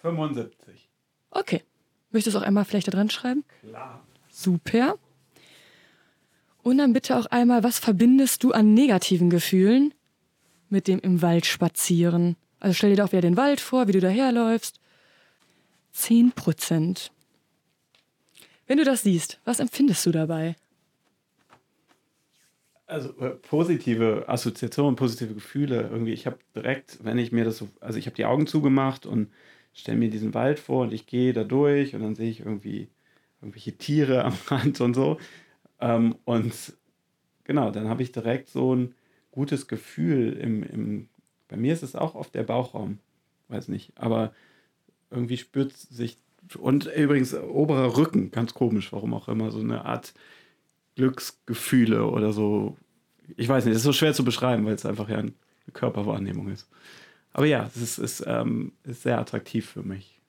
75. 0.00 0.88
Okay. 1.30 1.62
Möchtest 2.10 2.34
du 2.34 2.38
es 2.38 2.42
auch 2.42 2.46
einmal 2.46 2.64
vielleicht 2.64 2.88
da 2.88 2.92
dran 2.92 3.10
schreiben? 3.10 3.44
Klar. 3.60 4.04
Super. 4.30 4.98
Und 6.62 6.78
dann 6.78 6.92
bitte 6.92 7.16
auch 7.16 7.26
einmal, 7.26 7.62
was 7.62 7.78
verbindest 7.78 8.42
du 8.42 8.52
an 8.52 8.74
negativen 8.74 9.30
Gefühlen 9.30 9.94
mit 10.68 10.88
dem 10.88 10.98
im 11.00 11.22
Wald 11.22 11.46
spazieren? 11.46 12.36
Also 12.58 12.74
stell 12.74 12.90
dir 12.90 13.02
doch 13.02 13.12
wieder 13.12 13.22
den 13.22 13.36
Wald 13.36 13.60
vor, 13.60 13.88
wie 13.88 13.92
du 13.92 14.00
daherläufst. 14.00 14.78
10 15.92 16.32
Prozent. 16.32 17.10
Wenn 18.66 18.78
du 18.78 18.84
das 18.84 19.02
siehst, 19.02 19.40
was 19.44 19.58
empfindest 19.58 20.06
du 20.06 20.12
dabei? 20.12 20.54
Also 22.86 23.16
äh, 23.18 23.30
positive 23.30 24.24
Assoziationen, 24.28 24.96
positive 24.96 25.34
Gefühle. 25.34 25.88
Irgendwie, 25.90 26.12
ich 26.12 26.26
habe 26.26 26.38
direkt, 26.54 26.98
wenn 27.02 27.18
ich 27.18 27.32
mir 27.32 27.44
das 27.44 27.58
so, 27.58 27.68
also 27.80 27.98
ich 27.98 28.06
habe 28.06 28.16
die 28.16 28.26
Augen 28.26 28.46
zugemacht 28.46 29.06
und 29.06 29.30
stelle 29.72 29.98
mir 29.98 30.10
diesen 30.10 30.34
Wald 30.34 30.58
vor 30.58 30.82
und 30.82 30.92
ich 30.92 31.06
gehe 31.06 31.32
da 31.32 31.44
durch 31.44 31.94
und 31.94 32.02
dann 32.02 32.14
sehe 32.14 32.30
ich 32.30 32.40
irgendwie 32.40 32.88
irgendwelche 33.40 33.76
Tiere 33.76 34.24
am 34.24 34.34
Rand 34.46 34.80
und 34.80 34.94
so. 34.94 35.18
Ähm, 35.80 36.16
und 36.24 36.74
genau, 37.44 37.70
dann 37.70 37.88
habe 37.88 38.02
ich 38.02 38.12
direkt 38.12 38.48
so 38.48 38.74
ein 38.74 38.94
gutes 39.30 39.68
Gefühl 39.68 40.34
im, 40.34 40.62
im, 40.62 41.08
bei 41.48 41.56
mir 41.56 41.72
ist 41.72 41.82
es 41.82 41.96
auch 41.96 42.14
oft 42.14 42.34
der 42.34 42.42
Bauchraum, 42.42 42.98
weiß 43.48 43.68
nicht, 43.68 43.92
aber 43.96 44.32
irgendwie 45.10 45.36
spürt 45.36 45.76
sich, 45.76 46.18
und 46.58 46.86
übrigens 46.86 47.34
oberer 47.34 47.96
Rücken, 47.96 48.30
ganz 48.30 48.54
komisch, 48.54 48.92
warum 48.92 49.14
auch 49.14 49.28
immer, 49.28 49.50
so 49.50 49.60
eine 49.60 49.84
Art 49.84 50.14
Glücksgefühle 50.96 52.06
oder 52.06 52.32
so. 52.32 52.76
Ich 53.36 53.48
weiß 53.48 53.64
nicht, 53.64 53.74
das 53.74 53.82
ist 53.82 53.86
so 53.86 53.92
schwer 53.92 54.14
zu 54.14 54.24
beschreiben, 54.24 54.64
weil 54.64 54.74
es 54.74 54.86
einfach 54.86 55.08
ja 55.08 55.18
eine 55.18 55.32
Körperwahrnehmung 55.72 56.48
ist. 56.48 56.68
Aber 57.32 57.46
ja, 57.46 57.70
es 57.74 57.80
ist, 57.80 57.98
ist, 57.98 58.24
ähm, 58.26 58.72
ist 58.84 59.02
sehr 59.02 59.18
attraktiv 59.18 59.68
für 59.68 59.82
mich. 59.82 60.20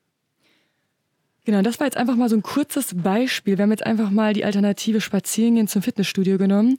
Genau, 1.45 1.61
das 1.63 1.79
war 1.79 1.87
jetzt 1.87 1.97
einfach 1.97 2.15
mal 2.15 2.29
so 2.29 2.35
ein 2.35 2.43
kurzes 2.43 2.93
Beispiel. 2.95 3.57
Wir 3.57 3.63
haben 3.63 3.71
jetzt 3.71 3.85
einfach 3.85 4.11
mal 4.11 4.33
die 4.33 4.45
Alternative 4.45 5.01
Spazierengehen 5.01 5.67
zum 5.67 5.81
Fitnessstudio 5.81 6.37
genommen. 6.37 6.77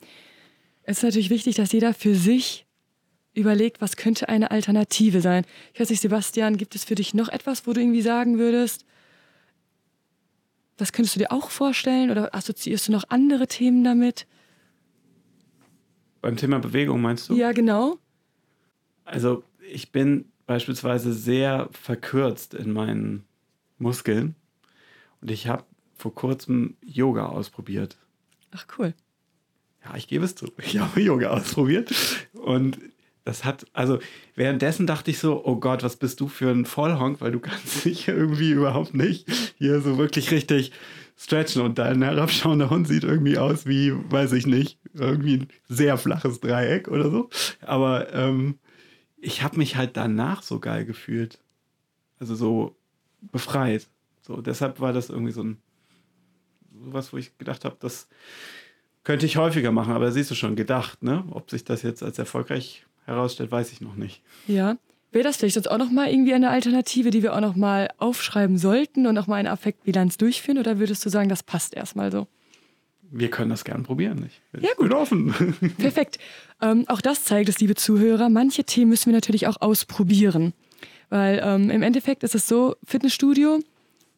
Es 0.85 0.99
ist 0.99 1.03
natürlich 1.03 1.31
wichtig, 1.31 1.57
dass 1.57 1.73
jeder 1.73 1.95
für 1.95 2.15
sich 2.15 2.67
überlegt, 3.35 3.81
was 3.81 3.97
könnte 3.97 4.29
eine 4.29 4.51
Alternative 4.51 5.21
sein. 5.21 5.45
Ich 5.73 5.81
weiß 5.81 5.91
nicht, 5.91 6.01
Sebastian, 6.01 6.57
gibt 6.59 6.75
es 6.75 6.85
für 6.85 6.95
dich 6.95 7.15
noch 7.15 7.29
etwas, 7.29 7.67
wo 7.67 7.73
du 7.73 7.81
irgendwie 7.81 8.03
sagen 8.03 8.39
würdest, 8.39 8.85
das 10.77 10.93
könntest 10.93 11.17
du 11.17 11.21
dir 11.21 11.33
auch 11.33 11.51
vorstellen 11.51 12.11
oder 12.11 12.35
assoziierst 12.35 12.89
du 12.89 12.93
noch 12.93 13.05
andere 13.09 13.47
Themen 13.47 13.85
damit? 13.85 14.27
Beim 16.21 16.37
Thema 16.37 16.59
Bewegung 16.59 17.01
meinst 17.01 17.29
du? 17.29 17.35
Ja, 17.35 17.53
genau. 17.53 17.99
Also 19.05 19.45
ich 19.73 19.93
bin 19.93 20.27
beispielsweise 20.47 21.13
sehr 21.13 21.69
verkürzt 21.73 22.55
in 22.55 22.73
meinen 22.73 23.25
Muskeln 23.79 24.35
und 25.21 25.31
ich 25.31 25.47
habe 25.47 25.65
vor 25.97 26.15
kurzem 26.15 26.77
Yoga 26.85 27.27
ausprobiert. 27.27 27.97
Ach 28.51 28.67
cool. 28.79 28.95
Ja, 29.85 29.97
ich 29.97 30.09
gebe 30.09 30.25
es 30.25 30.35
zu. 30.35 30.53
Ich 30.59 30.79
habe 30.79 31.01
Yoga 31.01 31.31
ausprobiert 31.31 31.93
und 32.33 32.79
das 33.25 33.45
hat, 33.45 33.67
also 33.73 34.01
währenddessen 34.35 34.87
dachte 34.87 35.11
ich 35.11 35.19
so, 35.19 35.45
oh 35.45 35.57
Gott, 35.57 35.85
was 35.85 35.97
bist 35.97 36.21
du 36.21 36.27
für 36.27 36.51
ein 36.51 36.67
Vollhonk, 36.67 37.21
weil 37.21 37.33
du 37.33 37.41
kannst 37.41 37.85
dich 37.85 38.09
irgendwie 38.09 38.51
überhaupt 38.51 38.95
nicht 38.95 39.31
hier 39.59 39.81
so 39.81 39.97
wirklich 39.97 40.31
richtig 40.33 40.73
stretchen 41.17 41.63
und 41.63 41.79
dein 41.79 42.03
herabschauender 42.03 42.69
Hund 42.71 42.89
sieht 42.89 43.05
irgendwie 43.05 43.39
aus 43.39 43.67
wie, 43.67 43.93
weiß 43.93 44.33
ich 44.33 44.47
nicht, 44.47 44.79
irgendwie 44.93 45.37
ein 45.37 45.49
sehr 45.69 45.97
flaches 45.99 46.41
Dreieck 46.41 46.89
oder 46.89 47.11
so. 47.11 47.31
Aber 47.61 48.13
ähm, 48.13 48.59
ich 49.23 49.43
habe 49.43 49.57
mich 49.57 49.77
halt 49.77 49.97
danach 49.97 50.43
so 50.43 50.59
geil 50.59 50.85
gefühlt. 50.85 51.39
Also 52.19 52.35
so 52.35 52.77
befreit. 53.21 53.87
So, 54.21 54.41
deshalb 54.41 54.81
war 54.81 54.93
das 54.93 55.09
irgendwie 55.09 55.33
so 55.33 55.43
ein 55.43 55.63
sowas, 56.85 57.13
wo 57.13 57.17
ich 57.17 57.37
gedacht 57.39 57.65
habe, 57.65 57.77
das 57.79 58.09
könnte 59.05 59.27
ich 59.27 59.37
häufiger 59.37 59.73
machen, 59.73 59.93
aber 59.93 60.11
siehst 60.11 60.31
du 60.31 60.35
schon, 60.35 60.57
gedacht, 60.57 61.03
ne? 61.03 61.25
Ob 61.31 61.51
sich 61.51 61.65
das 61.65 61.83
jetzt 61.83 62.03
als 62.03 62.19
erfolgreich 62.19 62.85
herausstellt, 63.05 63.51
weiß 63.51 63.73
ich 63.73 63.81
noch 63.81 63.95
nicht. 63.95 64.23
Ja. 64.47 64.77
Wäre 65.13 65.25
das 65.25 65.37
vielleicht 65.37 65.57
jetzt 65.57 65.71
auch 65.71 65.79
noch 65.79 65.91
mal 65.91 66.09
irgendwie 66.09 66.33
eine 66.33 66.49
Alternative, 66.49 67.11
die 67.11 67.23
wir 67.23 67.35
auch 67.35 67.41
noch 67.41 67.55
mal 67.55 67.91
aufschreiben 67.99 68.57
sollten 68.57 69.07
und 69.07 69.15
noch 69.15 69.27
mal 69.27 69.37
eine 69.37 69.51
Affektbilanz 69.51 70.17
durchführen? 70.17 70.59
Oder 70.59 70.79
würdest 70.79 71.05
du 71.05 71.11
sagen, 71.11 71.29
das 71.29 71.43
passt 71.43 71.75
erstmal 71.75 72.11
so? 72.11 72.27
Wir 73.13 73.31
können 73.31 73.51
das 73.51 73.65
gern 73.65 73.83
probieren. 73.83 74.27
Ich 74.27 74.63
Ja, 74.63 74.71
gut. 74.77 74.89
bin 74.89 74.97
offen. 74.97 75.35
Perfekt. 75.79 76.19
Ähm, 76.61 76.85
auch 76.89 77.01
das 77.01 77.25
zeigt 77.25 77.49
es, 77.49 77.61
liebe 77.61 77.75
Zuhörer. 77.75 78.29
Manche 78.29 78.65
Themen 78.65 78.89
müssen 78.91 79.07
wir 79.07 79.13
natürlich 79.15 79.47
auch 79.47 79.61
ausprobieren. 79.61 80.55
Weil 81.11 81.41
ähm, 81.45 81.69
im 81.71 81.83
Endeffekt 81.83 82.25
ist 82.25 82.35
es 82.35 82.49
so, 82.49 82.75
Fitnessstudio 82.85 83.61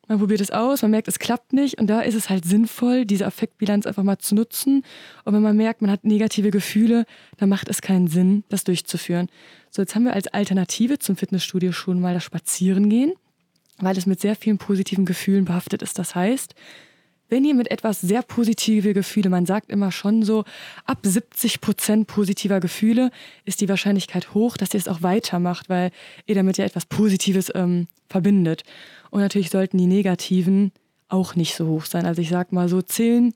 man 0.09 0.18
probiert 0.18 0.40
es 0.40 0.50
aus, 0.50 0.83
man 0.83 0.90
merkt, 0.90 1.09
es 1.09 1.18
klappt 1.18 1.52
nicht 1.52 1.78
und 1.80 1.87
da 1.87 2.00
ist 2.02 2.14
es 2.14 2.28
halt 2.28 2.44
sinnvoll, 2.44 3.07
diese 3.07 3.26
Affektbilanz 3.26 3.87
einfach 3.87 4.02
mal 4.02 4.18
zu 4.18 4.35
nutzen. 4.35 4.83
Und 5.24 5.35
wenn 5.35 5.42
man 5.42 5.57
merkt, 5.57 5.80
man 5.80 5.90
hat 5.90 6.04
negative 6.04 6.50
Gefühle, 6.50 7.07
dann 7.38 7.48
macht 7.48 7.68
es 7.68 7.80
keinen 7.80 8.09
Sinn, 8.09 8.44
das 8.48 8.64
durchzuführen. 8.64 9.28
So, 9.70 9.83
jetzt 9.83 9.94
haben 9.94 10.04
wir 10.04 10.12
als 10.12 10.28
Alternative 10.28 10.98
zum 10.98 11.16
Fitnessstudio 11.16 11.72
schon 11.72 12.00
mal 12.00 12.14
das 12.14 12.24
Spazierengehen, 12.24 13.14
weil 13.78 13.96
es 13.96 14.07
mit 14.07 14.20
sehr 14.20 14.37
vielen 14.37 14.59
positiven 14.59 15.07
Gefühlen 15.07 15.46
behaftet 15.46 15.83
ist. 15.83 15.98
Das 15.98 16.14
heißt, 16.14 16.54
wenn 17.28 17.44
ihr 17.44 17.54
mit 17.54 17.70
etwas 17.70 18.00
sehr 18.00 18.22
positive 18.22 18.92
Gefühle, 18.94 19.30
man 19.30 19.46
sagt 19.46 19.70
immer 19.70 19.90
schon 19.90 20.22
so, 20.22 20.44
ab 20.84 20.98
70 21.02 21.60
Prozent 21.60 22.06
positiver 22.06 22.60
Gefühle 22.60 23.10
ist 23.44 23.60
die 23.60 23.68
Wahrscheinlichkeit 23.68 24.34
hoch, 24.34 24.56
dass 24.56 24.74
ihr 24.74 24.80
es 24.80 24.88
auch 24.88 25.02
weitermacht, 25.02 25.68
weil 25.68 25.90
ihr 26.26 26.34
damit 26.34 26.58
ja 26.58 26.64
etwas 26.64 26.87
Positives 26.87 27.50
ähm, 27.54 27.88
verbindet. 28.08 28.62
Und 29.10 29.20
natürlich 29.20 29.50
sollten 29.50 29.78
die 29.78 29.87
negativen 29.87 30.72
auch 31.08 31.34
nicht 31.34 31.54
so 31.54 31.66
hoch 31.66 31.87
sein. 31.87 32.06
Also 32.06 32.20
ich 32.20 32.28
sag 32.28 32.52
mal 32.52 32.68
so 32.68 32.82
10 32.82 33.34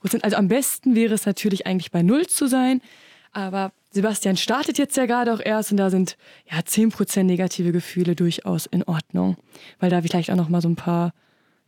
Prozent. 0.00 0.24
Also 0.24 0.36
am 0.36 0.48
besten 0.48 0.94
wäre 0.94 1.14
es 1.14 1.26
natürlich 1.26 1.66
eigentlich 1.66 1.90
bei 1.90 2.02
Null 2.02 2.26
zu 2.26 2.46
sein. 2.46 2.80
Aber 3.32 3.72
Sebastian 3.92 4.36
startet 4.36 4.78
jetzt 4.78 4.96
ja 4.96 5.06
gerade 5.06 5.32
auch 5.32 5.40
erst 5.44 5.70
und 5.70 5.76
da 5.76 5.90
sind 5.90 6.16
ja 6.50 6.64
10 6.64 6.90
Prozent 6.90 7.28
negative 7.28 7.72
Gefühle 7.72 8.16
durchaus 8.16 8.66
in 8.66 8.82
Ordnung. 8.84 9.36
Weil 9.78 9.90
da 9.90 10.02
vielleicht 10.02 10.30
auch 10.30 10.36
noch 10.36 10.48
mal 10.48 10.62
so 10.62 10.68
ein 10.68 10.76
paar 10.76 11.12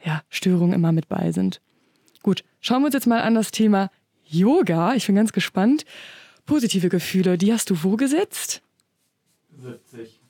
ja, 0.05 0.23
Störungen 0.29 0.75
immer 0.75 0.93
mit 0.93 1.09
bei 1.09 1.33
sind. 1.33 1.61
Gut, 2.23 2.45
schauen 2.61 2.83
wir 2.83 2.87
uns 2.87 2.95
jetzt 2.95 3.07
mal 3.07 3.21
an 3.21 3.35
das 3.35 3.51
Thema 3.51 3.91
Yoga. 4.25 4.95
Ich 4.95 5.07
bin 5.07 5.17
ganz 5.17 5.33
gespannt. 5.33 5.85
Positive 6.47 6.89
Gefühle, 6.89 7.39
die 7.39 7.53
hast 7.53 7.71
du 7.71 7.83
wo 7.83 7.97
gesetzt? 7.97 8.63
70, 9.61 10.21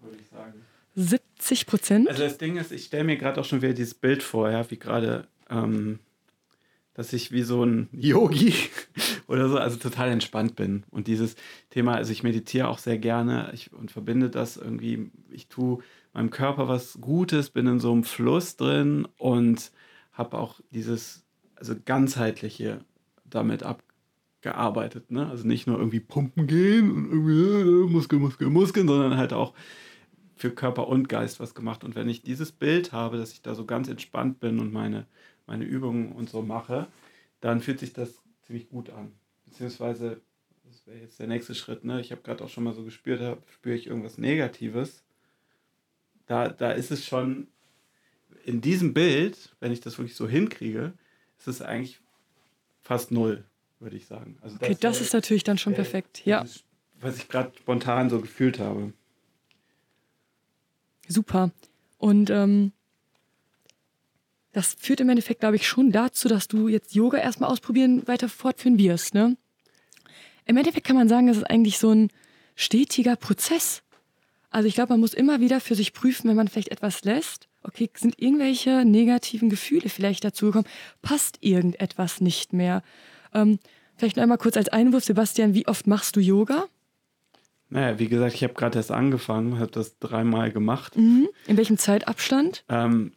würde 0.00 0.16
ich 0.20 0.28
sagen. 0.28 0.54
70 0.94 1.66
Prozent? 1.66 2.08
Also 2.08 2.22
das 2.22 2.38
Ding 2.38 2.56
ist, 2.56 2.72
ich 2.72 2.84
stelle 2.84 3.04
mir 3.04 3.16
gerade 3.16 3.40
auch 3.40 3.44
schon 3.44 3.62
wieder 3.62 3.72
dieses 3.72 3.94
Bild 3.94 4.22
vor, 4.22 4.50
ja, 4.50 4.68
wie 4.70 4.78
gerade, 4.78 5.28
ähm, 5.48 6.00
dass 6.94 7.12
ich 7.12 7.30
wie 7.30 7.42
so 7.42 7.64
ein 7.64 7.88
Yogi 7.92 8.54
oder 9.28 9.48
so, 9.48 9.58
also 9.58 9.76
total 9.76 10.10
entspannt 10.10 10.56
bin. 10.56 10.84
Und 10.90 11.06
dieses 11.06 11.36
Thema, 11.70 11.94
also 11.94 12.10
ich 12.12 12.22
meditiere 12.22 12.68
auch 12.68 12.78
sehr 12.78 12.98
gerne 12.98 13.50
ich, 13.52 13.72
und 13.72 13.90
verbinde 13.90 14.30
das 14.30 14.56
irgendwie, 14.56 15.10
ich 15.30 15.46
tue 15.46 15.78
meinem 16.12 16.30
Körper 16.30 16.68
was 16.68 16.98
Gutes, 17.00 17.50
bin 17.50 17.66
in 17.66 17.80
so 17.80 17.92
einem 17.92 18.04
Fluss 18.04 18.56
drin 18.56 19.06
und 19.16 19.70
habe 20.12 20.38
auch 20.38 20.60
dieses, 20.70 21.24
also 21.56 21.74
ganzheitliche 21.84 22.80
damit 23.24 23.62
abgearbeitet. 23.62 25.10
Ne? 25.10 25.28
Also 25.28 25.46
nicht 25.46 25.66
nur 25.66 25.78
irgendwie 25.78 26.00
pumpen 26.00 26.46
gehen 26.46 26.90
und 26.90 27.06
irgendwie 27.06 27.40
äh, 27.40 27.88
Muskel, 27.88 28.18
Muskel, 28.18 28.50
Muskeln, 28.50 28.88
sondern 28.88 29.16
halt 29.16 29.32
auch 29.32 29.54
für 30.36 30.50
Körper 30.50 30.88
und 30.88 31.08
Geist 31.08 31.40
was 31.40 31.54
gemacht. 31.54 31.84
Und 31.84 31.94
wenn 31.94 32.08
ich 32.08 32.22
dieses 32.22 32.52
Bild 32.52 32.92
habe, 32.92 33.18
dass 33.18 33.32
ich 33.32 33.42
da 33.42 33.54
so 33.54 33.64
ganz 33.64 33.88
entspannt 33.88 34.40
bin 34.40 34.60
und 34.60 34.72
meine, 34.72 35.06
meine 35.46 35.64
Übungen 35.64 36.12
und 36.12 36.30
so 36.30 36.42
mache, 36.42 36.88
dann 37.40 37.60
fühlt 37.60 37.80
sich 37.80 37.92
das 37.92 38.22
ziemlich 38.42 38.68
gut 38.68 38.90
an. 38.90 39.12
Beziehungsweise, 39.44 40.20
das 40.64 40.86
wäre 40.86 40.98
jetzt 40.98 41.18
der 41.18 41.26
nächste 41.26 41.54
Schritt, 41.54 41.84
ne? 41.84 42.00
Ich 42.00 42.12
habe 42.12 42.22
gerade 42.22 42.44
auch 42.44 42.48
schon 42.48 42.64
mal 42.64 42.72
so 42.72 42.84
gespürt, 42.84 43.38
spüre 43.50 43.76
ich 43.76 43.86
irgendwas 43.86 44.18
Negatives 44.18 45.02
da, 46.28 46.48
da 46.48 46.70
ist 46.70 46.90
es 46.90 47.04
schon 47.04 47.48
in 48.44 48.60
diesem 48.60 48.94
Bild, 48.94 49.54
wenn 49.60 49.72
ich 49.72 49.80
das 49.80 49.98
wirklich 49.98 50.14
so 50.14 50.28
hinkriege, 50.28 50.92
ist 51.38 51.48
es 51.48 51.62
eigentlich 51.62 52.00
fast 52.80 53.10
null, 53.10 53.44
würde 53.80 53.96
ich 53.96 54.06
sagen. 54.06 54.38
Also 54.40 54.56
okay, 54.56 54.70
das, 54.72 54.80
das 54.80 55.00
ist 55.00 55.12
natürlich 55.12 55.44
dann 55.44 55.58
schon 55.58 55.74
perfekt, 55.74 56.24
ja. 56.24 56.42
Ist, 56.42 56.64
was 57.00 57.16
ich 57.16 57.28
gerade 57.28 57.52
spontan 57.58 58.10
so 58.10 58.20
gefühlt 58.20 58.58
habe. 58.58 58.92
Super. 61.08 61.50
Und 61.96 62.30
ähm, 62.30 62.72
das 64.52 64.74
führt 64.78 65.00
im 65.00 65.08
Endeffekt, 65.08 65.40
glaube 65.40 65.56
ich, 65.56 65.66
schon 65.66 65.92
dazu, 65.92 66.28
dass 66.28 66.48
du 66.48 66.68
jetzt 66.68 66.94
Yoga 66.94 67.18
erstmal 67.18 67.50
ausprobieren, 67.50 68.06
weiter 68.06 68.28
fortführen 68.28 68.78
wirst. 68.78 69.14
Ne? 69.14 69.36
Im 70.44 70.56
Endeffekt 70.56 70.86
kann 70.86 70.96
man 70.96 71.08
sagen, 71.08 71.26
das 71.26 71.38
ist 71.38 71.44
eigentlich 71.50 71.78
so 71.78 71.90
ein 71.90 72.10
stetiger 72.54 73.16
Prozess. 73.16 73.82
Also 74.58 74.66
ich 74.66 74.74
glaube, 74.74 74.92
man 74.94 74.98
muss 74.98 75.14
immer 75.14 75.38
wieder 75.38 75.60
für 75.60 75.76
sich 75.76 75.92
prüfen, 75.92 76.28
wenn 76.28 76.34
man 76.34 76.48
vielleicht 76.48 76.72
etwas 76.72 77.04
lässt. 77.04 77.48
Okay, 77.62 77.88
sind 77.94 78.20
irgendwelche 78.20 78.84
negativen 78.84 79.50
Gefühle 79.50 79.88
vielleicht 79.88 80.24
dazugekommen? 80.24 80.66
Passt 81.00 81.38
irgendetwas 81.42 82.20
nicht 82.20 82.52
mehr? 82.52 82.82
Ähm, 83.32 83.60
vielleicht 83.94 84.16
noch 84.16 84.24
einmal 84.24 84.36
kurz 84.36 84.56
als 84.56 84.68
Einwurf, 84.68 85.04
Sebastian, 85.04 85.54
wie 85.54 85.68
oft 85.68 85.86
machst 85.86 86.16
du 86.16 86.20
Yoga? 86.20 86.64
Naja, 87.68 88.00
wie 88.00 88.08
gesagt, 88.08 88.34
ich 88.34 88.42
habe 88.42 88.54
gerade 88.54 88.80
erst 88.80 88.90
angefangen, 88.90 89.60
habe 89.60 89.70
das 89.70 89.96
dreimal 90.00 90.50
gemacht. 90.50 90.96
Mhm. 90.96 91.28
In 91.46 91.56
welchem 91.56 91.78
Zeitabstand? 91.78 92.64
Ähm, 92.68 93.12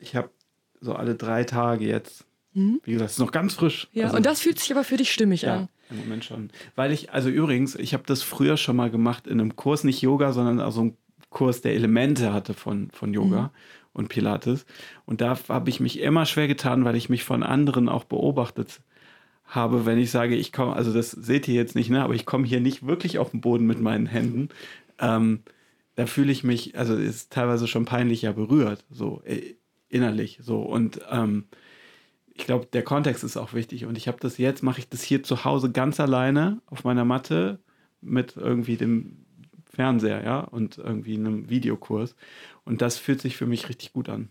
ich 0.00 0.16
habe 0.16 0.30
so 0.80 0.96
alle 0.96 1.14
drei 1.14 1.44
Tage 1.44 1.86
jetzt. 1.86 2.25
Mhm. 2.56 2.80
Wie 2.84 2.92
gesagt, 2.92 3.10
es 3.10 3.16
ist 3.16 3.20
noch 3.20 3.32
ganz 3.32 3.54
frisch. 3.54 3.88
Ja, 3.92 4.06
also, 4.06 4.16
und 4.16 4.26
das 4.26 4.40
fühlt 4.40 4.58
sich 4.58 4.72
aber 4.72 4.82
für 4.82 4.96
dich 4.96 5.12
stimmig 5.12 5.42
ja. 5.42 5.56
an. 5.56 5.68
Im 5.90 5.98
Moment 5.98 6.24
schon. 6.24 6.50
Weil 6.74 6.90
ich, 6.90 7.12
also 7.12 7.28
übrigens, 7.28 7.74
ich 7.74 7.92
habe 7.92 8.04
das 8.06 8.22
früher 8.22 8.56
schon 8.56 8.76
mal 8.76 8.90
gemacht 8.90 9.26
in 9.26 9.40
einem 9.40 9.56
Kurs, 9.56 9.84
nicht 9.84 10.00
Yoga, 10.00 10.32
sondern 10.32 10.58
also 10.60 10.82
ein 10.82 10.96
Kurs, 11.28 11.60
der 11.60 11.74
Elemente 11.74 12.32
hatte 12.32 12.54
von, 12.54 12.90
von 12.92 13.12
Yoga 13.12 13.42
mhm. 13.42 13.50
und 13.92 14.08
Pilates. 14.08 14.64
Und 15.04 15.20
da 15.20 15.38
habe 15.48 15.68
ich 15.68 15.80
mich 15.80 16.00
immer 16.00 16.24
schwer 16.24 16.48
getan, 16.48 16.84
weil 16.84 16.96
ich 16.96 17.10
mich 17.10 17.24
von 17.24 17.42
anderen 17.42 17.90
auch 17.90 18.04
beobachtet 18.04 18.80
habe, 19.44 19.84
wenn 19.84 19.98
ich 19.98 20.10
sage, 20.10 20.34
ich 20.34 20.50
komme, 20.50 20.74
also 20.74 20.92
das 20.92 21.10
seht 21.10 21.46
ihr 21.46 21.54
jetzt 21.54 21.76
nicht, 21.76 21.90
ne, 21.90 22.02
aber 22.02 22.14
ich 22.14 22.26
komme 22.26 22.46
hier 22.46 22.60
nicht 22.60 22.86
wirklich 22.86 23.18
auf 23.18 23.30
den 23.30 23.42
Boden 23.42 23.66
mit 23.66 23.80
meinen 23.80 24.06
Händen. 24.06 24.48
Ähm, 24.98 25.42
da 25.94 26.06
fühle 26.06 26.32
ich 26.32 26.42
mich, 26.42 26.76
also 26.76 26.96
ist 26.96 27.32
teilweise 27.32 27.68
schon 27.68 27.84
peinlich 27.84 28.22
ja 28.22 28.32
berührt, 28.32 28.84
so 28.90 29.22
äh, 29.24 29.54
innerlich, 29.88 30.40
so 30.42 30.62
und 30.62 31.00
ähm, 31.10 31.44
ich 32.38 32.44
glaube, 32.44 32.66
der 32.66 32.82
Kontext 32.82 33.24
ist 33.24 33.36
auch 33.36 33.54
wichtig. 33.54 33.86
Und 33.86 33.96
ich 33.96 34.08
habe 34.08 34.18
das 34.20 34.38
jetzt, 34.38 34.62
mache 34.62 34.80
ich 34.80 34.88
das 34.88 35.02
hier 35.02 35.22
zu 35.22 35.44
Hause 35.44 35.70
ganz 35.70 35.98
alleine 36.00 36.60
auf 36.66 36.84
meiner 36.84 37.04
Matte 37.04 37.58
mit 38.00 38.36
irgendwie 38.36 38.76
dem 38.76 39.24
Fernseher, 39.64 40.22
ja, 40.22 40.40
und 40.40 40.78
irgendwie 40.78 41.16
einem 41.16 41.48
Videokurs. 41.48 42.14
Und 42.64 42.82
das 42.82 42.98
fühlt 42.98 43.20
sich 43.20 43.36
für 43.36 43.46
mich 43.46 43.68
richtig 43.68 43.92
gut 43.92 44.08
an. 44.08 44.28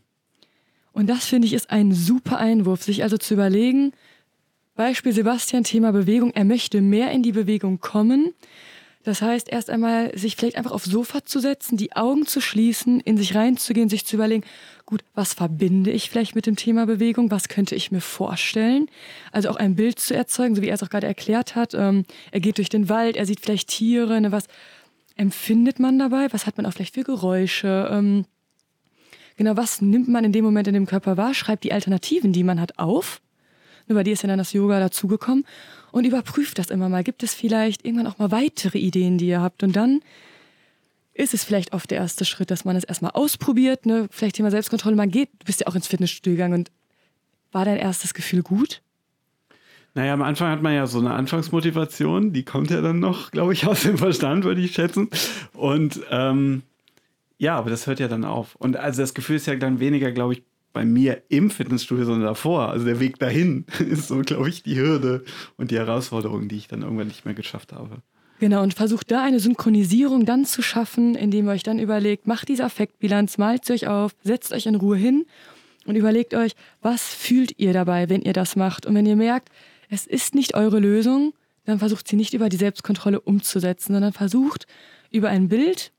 Und 0.93 1.09
das 1.09 1.25
finde 1.25 1.47
ich 1.47 1.53
ist 1.53 1.71
ein 1.71 1.91
super 1.91 2.37
Einwurf, 2.37 2.83
sich 2.83 3.03
also 3.03 3.17
zu 3.17 3.33
überlegen, 3.33 3.91
Beispiel 4.75 5.11
Sebastian, 5.11 5.63
Thema 5.63 5.91
Bewegung, 5.91 6.31
er 6.31 6.45
möchte 6.45 6.81
mehr 6.81 7.11
in 7.11 7.23
die 7.23 7.31
Bewegung 7.31 7.79
kommen. 7.79 8.33
Das 9.05 9.21
heißt, 9.21 9.49
erst 9.49 9.69
einmal 9.69 10.17
sich 10.17 10.35
vielleicht 10.35 10.57
einfach 10.57 10.71
aufs 10.71 10.85
Sofa 10.85 11.23
zu 11.23 11.39
setzen, 11.39 11.77
die 11.77 11.95
Augen 11.95 12.25
zu 12.25 12.41
schließen, 12.41 12.99
in 12.99 13.17
sich 13.17 13.35
reinzugehen, 13.35 13.87
sich 13.87 14.03
zu 14.03 14.15
überlegen, 14.15 14.43
gut, 14.87 15.01
was 15.13 15.35
verbinde 15.35 15.91
ich 15.91 16.09
vielleicht 16.09 16.33
mit 16.33 16.47
dem 16.47 16.55
Thema 16.55 16.87
Bewegung? 16.87 17.29
Was 17.29 17.47
könnte 17.47 17.75
ich 17.75 17.91
mir 17.91 18.01
vorstellen? 18.01 18.89
Also 19.31 19.49
auch 19.49 19.57
ein 19.57 19.75
Bild 19.75 19.99
zu 19.99 20.15
erzeugen, 20.15 20.55
so 20.55 20.63
wie 20.63 20.69
er 20.69 20.73
es 20.73 20.81
auch 20.81 20.89
gerade 20.89 21.05
erklärt 21.05 21.55
hat. 21.55 21.75
Ähm, 21.75 22.05
er 22.31 22.39
geht 22.39 22.57
durch 22.57 22.69
den 22.69 22.89
Wald, 22.89 23.15
er 23.15 23.27
sieht 23.27 23.41
vielleicht 23.41 23.69
Tiere, 23.69 24.19
ne, 24.19 24.31
was 24.31 24.47
empfindet 25.15 25.79
man 25.79 25.99
dabei? 25.99 26.27
Was 26.31 26.47
hat 26.47 26.57
man 26.57 26.65
auch 26.65 26.73
vielleicht 26.73 26.95
für 26.95 27.03
Geräusche? 27.03 27.87
Ähm, 27.91 28.25
genau, 29.37 29.55
was 29.55 29.81
nimmt 29.81 30.07
man 30.07 30.23
in 30.23 30.31
dem 30.31 30.43
Moment 30.43 30.67
in 30.67 30.73
dem 30.73 30.87
Körper 30.87 31.15
wahr? 31.15 31.35
Schreibt 31.35 31.63
die 31.63 31.73
Alternativen, 31.73 32.33
die 32.33 32.43
man 32.43 32.59
hat, 32.59 32.79
auf. 32.79 33.21
Über 33.87 34.03
die 34.03 34.11
ist 34.11 34.23
ja 34.23 34.27
dann 34.27 34.39
das 34.39 34.51
Yoga 34.51 34.79
dazugekommen. 34.79 35.45
Und 35.95 36.03
überprüft 36.03 36.59
das 36.59 36.71
immer 36.71 36.89
mal. 36.89 37.05
Gibt 37.05 37.23
es 37.23 37.33
vielleicht 37.33 37.85
irgendwann 37.85 38.07
auch 38.07 38.17
mal 38.17 38.29
weitere 38.29 38.77
Ideen, 38.77 39.17
die 39.17 39.27
ihr 39.27 39.39
habt? 39.39 39.63
Und 39.63 39.77
dann 39.77 40.01
ist 41.13 41.33
es 41.33 41.45
vielleicht 41.45 41.71
oft 41.71 41.89
der 41.89 41.99
erste 41.99 42.25
Schritt, 42.25 42.51
dass 42.51 42.65
man 42.65 42.75
es 42.75 42.83
erstmal 42.83 43.11
ausprobiert, 43.11 43.85
ne? 43.85 44.09
vielleicht 44.11 44.35
Thema 44.35 44.51
Selbstkontrolle, 44.51 44.97
man 44.97 45.09
geht, 45.09 45.29
du 45.39 45.45
bist 45.45 45.61
ja 45.61 45.67
auch 45.67 45.75
ins 45.75 45.87
Fitnessstudio 45.87 46.35
gegangen 46.35 46.53
und 46.53 46.71
war 47.53 47.63
dein 47.63 47.77
erstes 47.77 48.13
Gefühl 48.13 48.43
gut? 48.43 48.81
Naja, 49.93 50.13
am 50.13 50.21
Anfang 50.21 50.51
hat 50.51 50.61
man 50.61 50.73
ja 50.73 50.85
so 50.85 50.99
eine 50.99 51.13
Anfangsmotivation, 51.13 52.33
die 52.33 52.43
kommt 52.43 52.71
ja 52.71 52.81
dann 52.81 52.99
noch, 52.99 53.31
glaube 53.31 53.53
ich, 53.53 53.65
aus 53.65 53.83
dem 53.83 53.97
Verstand, 53.97 54.43
würde 54.43 54.59
ich 54.59 54.73
schätzen. 54.73 55.09
Und 55.53 56.01
ähm, 56.11 56.63
ja, 57.37 57.55
aber 57.55 57.69
das 57.69 57.87
hört 57.87 58.01
ja 58.01 58.09
dann 58.09 58.25
auf. 58.25 58.55
Und 58.55 58.75
also 58.75 59.01
das 59.01 59.13
Gefühl 59.13 59.37
ist 59.37 59.47
ja 59.47 59.55
dann 59.55 59.79
weniger, 59.79 60.11
glaube 60.11 60.33
ich, 60.33 60.43
bei 60.75 60.85
mir 60.85 61.23
im 61.29 61.49
Fitnessstudio, 61.49 62.05
sondern 62.05 62.27
davor. 62.27 62.69
Also 62.69 62.85
der 62.85 62.99
Weg 62.99 63.17
dahin 63.17 63.65
ist 63.79 64.09
so, 64.09 64.19
glaube 64.19 64.49
ich, 64.49 64.61
die 64.61 64.75
Hürde 64.75 65.23
und 65.57 65.71
die 65.71 65.77
Herausforderung, 65.77 66.47
die 66.49 66.57
ich 66.57 66.67
dann 66.67 66.83
irgendwann 66.83 67.07
nicht 67.07 67.25
mehr 67.25 67.33
geschafft 67.33 67.73
habe. 67.73 68.03
Genau, 68.39 68.61
und 68.61 68.73
versucht 68.73 69.09
da 69.09 69.23
eine 69.23 69.39
Synchronisierung 69.39 70.25
dann 70.25 70.43
zu 70.43 70.61
schaffen, 70.61 71.15
indem 71.15 71.47
ihr 71.47 71.53
euch 71.53 71.63
dann 71.63 71.79
überlegt, 71.79 72.27
macht 72.27 72.49
diese 72.49 72.65
Affektbilanz, 72.65 73.37
malt 73.37 73.63
sie 73.63 73.73
euch 73.73 73.87
auf, 73.87 74.11
setzt 74.23 74.51
euch 74.51 74.65
in 74.65 74.75
Ruhe 74.75 74.97
hin 74.97 75.25
und 75.85 75.95
überlegt 75.95 76.33
euch, 76.33 76.51
was 76.81 77.03
fühlt 77.03 77.57
ihr 77.57 77.71
dabei, 77.71 78.09
wenn 78.09 78.21
ihr 78.21 78.33
das 78.33 78.57
macht. 78.57 78.85
Und 78.85 78.93
wenn 78.93 79.05
ihr 79.05 79.15
merkt, 79.15 79.49
es 79.89 80.05
ist 80.05 80.35
nicht 80.35 80.55
eure 80.55 80.79
Lösung, 80.79 81.33
dann 81.63 81.79
versucht 81.79 82.07
sie 82.07 82.17
nicht 82.17 82.33
über 82.33 82.49
die 82.49 82.57
Selbstkontrolle 82.57 83.21
umzusetzen, 83.21 83.93
sondern 83.93 84.11
versucht 84.11 84.67
über 85.09 85.29
ein 85.29 85.47
Bild 85.47 85.93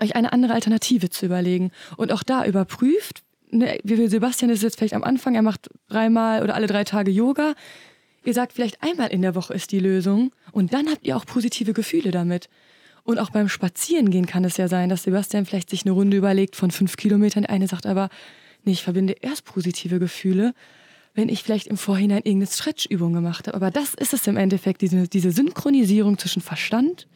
euch 0.00 0.16
eine 0.16 0.32
andere 0.32 0.54
Alternative 0.54 1.10
zu 1.10 1.26
überlegen. 1.26 1.70
Und 1.96 2.10
auch 2.10 2.24
da 2.24 2.44
überprüft, 2.44 3.23
ne, 3.58 3.78
wie 3.84 4.06
Sebastian 4.08 4.50
ist 4.50 4.62
jetzt 4.62 4.78
vielleicht 4.78 4.94
am 4.94 5.04
Anfang, 5.04 5.34
er 5.34 5.42
macht 5.42 5.68
dreimal 5.88 6.42
oder 6.42 6.54
alle 6.54 6.66
drei 6.66 6.84
Tage 6.84 7.10
Yoga. 7.10 7.54
Ihr 8.24 8.34
sagt 8.34 8.52
vielleicht 8.52 8.82
einmal 8.82 9.08
in 9.08 9.22
der 9.22 9.34
Woche 9.34 9.54
ist 9.54 9.72
die 9.72 9.80
Lösung 9.80 10.32
und 10.52 10.72
dann 10.72 10.88
habt 10.88 11.06
ihr 11.06 11.16
auch 11.16 11.26
positive 11.26 11.72
Gefühle 11.72 12.10
damit. 12.10 12.48
Und 13.02 13.18
auch 13.18 13.30
beim 13.30 13.50
Spazierengehen 13.50 14.24
kann 14.24 14.44
es 14.44 14.56
ja 14.56 14.66
sein, 14.66 14.88
dass 14.88 15.02
Sebastian 15.02 15.44
vielleicht 15.44 15.68
sich 15.68 15.84
eine 15.84 15.92
Runde 15.92 16.16
überlegt 16.16 16.56
von 16.56 16.70
fünf 16.70 16.96
Kilometern. 16.96 17.44
Eine 17.44 17.68
sagt 17.68 17.84
aber, 17.84 18.08
Nee, 18.64 18.72
ich 18.72 18.82
verbinde 18.82 19.14
erst 19.20 19.44
positive 19.44 19.98
Gefühle, 19.98 20.54
wenn 21.14 21.28
ich 21.28 21.42
vielleicht 21.42 21.66
im 21.66 21.76
Vorhinein 21.76 22.22
irgendeine 22.24 22.50
Stretchübung 22.50 23.12
gemacht 23.12 23.46
habe. 23.46 23.56
Aber 23.56 23.70
das 23.70 23.94
ist 23.94 24.14
es 24.14 24.26
im 24.26 24.36
Endeffekt, 24.36 24.80
diese, 24.80 25.06
diese 25.06 25.30
Synchronisierung 25.30 26.18
zwischen 26.18 26.42
Verstand 26.42 27.06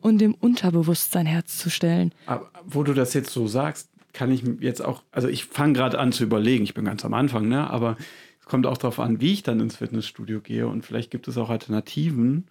und 0.00 0.18
dem 0.18 0.34
Unterbewusstsein 0.34 1.26
herzustellen. 1.26 2.12
Aber 2.26 2.50
wo 2.64 2.82
du 2.82 2.94
das 2.94 3.14
jetzt 3.14 3.30
so 3.30 3.48
sagst, 3.48 3.88
kann 4.12 4.30
ich 4.30 4.42
jetzt 4.60 4.84
auch, 4.84 5.02
also 5.10 5.28
ich 5.28 5.44
fange 5.44 5.74
gerade 5.74 5.98
an 5.98 6.12
zu 6.12 6.24
überlegen, 6.24 6.64
ich 6.64 6.74
bin 6.74 6.84
ganz 6.84 7.04
am 7.04 7.14
Anfang, 7.14 7.48
ne? 7.48 7.70
aber 7.70 7.96
es 8.40 8.46
kommt 8.46 8.66
auch 8.66 8.78
darauf 8.78 8.98
an, 9.00 9.20
wie 9.20 9.32
ich 9.32 9.42
dann 9.42 9.60
ins 9.60 9.76
Fitnessstudio 9.76 10.40
gehe 10.40 10.66
und 10.66 10.84
vielleicht 10.84 11.10
gibt 11.10 11.28
es 11.28 11.38
auch 11.38 11.50
Alternativen, 11.50 12.46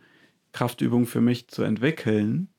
Kraftübungen 0.52 1.06
für 1.06 1.22
mich 1.22 1.48
zu 1.48 1.63
entwickeln, 1.63 2.50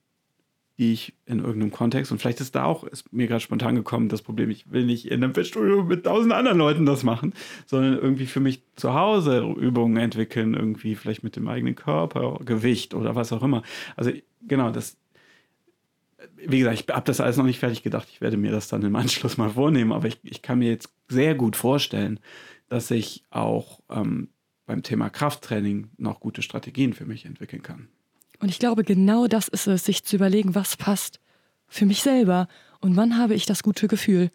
die 0.78 0.94
ich 0.94 1.12
in 1.26 1.40
irgendeinem 1.40 1.72
Kontext, 1.72 2.10
und 2.10 2.18
vielleicht 2.18 2.40
ist 2.40 2.54
da 2.54 2.64
auch, 2.64 2.84
ist 2.84 3.12
mir 3.12 3.26
gerade 3.26 3.42
spontan 3.42 3.74
gekommen, 3.74 4.08
das 4.08 4.22
Problem, 4.22 4.48
ich 4.48 4.72
will 4.72 4.86
nicht 4.86 5.06
in 5.06 5.22
einem 5.22 5.34
Fitnessstudio 5.34 5.84
mit 5.84 6.04
tausend 6.04 6.32
anderen 6.32 6.56
Leuten 6.56 6.86
das 6.86 7.02
machen, 7.02 7.34
sondern 7.66 7.98
irgendwie 7.98 8.24
für 8.24 8.40
mich 8.40 8.62
zu 8.76 8.94
Hause 8.94 9.40
Übungen 9.40 9.98
entwickeln, 9.98 10.54
irgendwie 10.54 10.94
vielleicht 10.94 11.22
mit 11.22 11.36
dem 11.36 11.48
eigenen 11.48 11.74
Körpergewicht 11.74 12.94
oder 12.94 13.14
was 13.14 13.30
auch 13.30 13.42
immer. 13.42 13.62
Also 13.94 14.10
genau, 14.46 14.70
das, 14.70 14.96
wie 16.36 16.58
gesagt, 16.58 16.80
ich 16.80 16.94
habe 16.94 17.06
das 17.06 17.20
alles 17.20 17.36
noch 17.36 17.44
nicht 17.44 17.58
fertig 17.58 17.82
gedacht. 17.82 18.08
Ich 18.10 18.20
werde 18.20 18.36
mir 18.36 18.52
das 18.52 18.68
dann 18.68 18.82
im 18.82 18.96
Anschluss 18.96 19.36
mal 19.36 19.50
vornehmen, 19.50 19.92
aber 19.92 20.08
ich, 20.08 20.18
ich 20.22 20.42
kann 20.42 20.58
mir 20.58 20.70
jetzt 20.70 20.90
sehr 21.08 21.34
gut 21.34 21.56
vorstellen, 21.56 22.20
dass 22.68 22.90
ich 22.90 23.24
auch 23.30 23.80
ähm, 23.90 24.28
beim 24.66 24.82
Thema 24.82 25.10
Krafttraining 25.10 25.90
noch 25.96 26.20
gute 26.20 26.42
Strategien 26.42 26.92
für 26.92 27.04
mich 27.04 27.26
entwickeln 27.26 27.62
kann. 27.62 27.88
Und 28.38 28.48
ich 28.48 28.58
glaube, 28.58 28.84
genau 28.84 29.26
das 29.26 29.48
ist 29.48 29.66
es, 29.66 29.84
sich 29.84 30.04
zu 30.04 30.16
überlegen, 30.16 30.54
was 30.54 30.76
passt 30.76 31.20
für 31.66 31.86
mich 31.86 32.02
selber 32.02 32.48
und 32.80 32.96
wann 32.96 33.18
habe 33.18 33.34
ich 33.34 33.46
das 33.46 33.62
gute 33.62 33.88
Gefühl. 33.88 34.30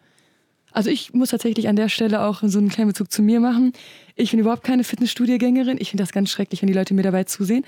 Also 0.72 0.90
ich 0.90 1.14
muss 1.14 1.30
tatsächlich 1.30 1.68
an 1.68 1.76
der 1.76 1.88
Stelle 1.88 2.20
auch 2.22 2.42
so 2.42 2.58
einen 2.58 2.68
kleinen 2.68 2.88
Bezug 2.88 3.10
zu 3.10 3.22
mir 3.22 3.40
machen. 3.40 3.72
Ich 4.14 4.30
bin 4.30 4.40
überhaupt 4.40 4.62
keine 4.62 4.84
Fitnessstudiegängerin. 4.84 5.78
Ich 5.80 5.90
finde 5.90 6.02
das 6.02 6.12
ganz 6.12 6.30
schrecklich, 6.30 6.60
wenn 6.60 6.66
die 6.66 6.74
Leute 6.74 6.92
mir 6.92 7.02
dabei 7.02 7.24
zusehen. 7.24 7.64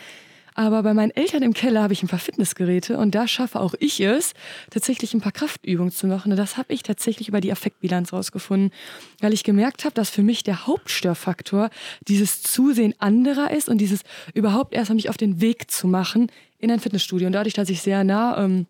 Aber 0.59 0.83
bei 0.83 0.93
meinen 0.93 1.13
Eltern 1.13 1.45
im 1.45 1.55
Keller 1.55 1.85
habe 1.85 1.93
ich 1.93 2.03
ein 2.03 2.09
paar 2.09 2.19
Fitnessgeräte 2.19 2.99
und 2.99 3.15
da 3.15 3.29
schaffe 3.29 3.61
auch 3.61 3.75
ich 3.79 4.01
es, 4.01 4.33
tatsächlich 4.71 5.15
ein 5.15 5.21
paar 5.21 5.31
Kraftübungen 5.31 5.93
zu 5.93 6.09
machen. 6.09 6.33
Und 6.33 6.37
das 6.37 6.57
habe 6.57 6.73
ich 6.73 6.83
tatsächlich 6.83 7.29
über 7.29 7.41
die 7.41 7.53
Affektbilanz 7.53 8.13
rausgefunden, 8.13 8.73
weil 9.21 9.33
ich 9.33 9.45
gemerkt 9.45 9.85
habe, 9.85 9.95
dass 9.95 10.11
für 10.11 10.25
mich 10.25 10.43
der 10.43 10.67
Hauptstörfaktor 10.67 11.71
dieses 12.09 12.43
Zusehen 12.43 12.93
anderer 12.99 13.53
ist 13.53 13.69
und 13.69 13.79
dieses 13.79 14.01
überhaupt 14.35 14.75
erst 14.75 14.93
mich 14.93 15.09
auf 15.09 15.17
den 15.17 15.41
Weg 15.41 15.71
zu 15.71 15.87
machen 15.87 16.29
in 16.59 16.73
ein 16.73 16.81
Fitnessstudio. 16.81 17.29
Und 17.29 17.35
dadurch, 17.35 17.55
dass 17.55 17.71
ich 17.71 17.81
sehr 17.81 18.03
nah 18.03 18.43
ähm, 18.43 18.67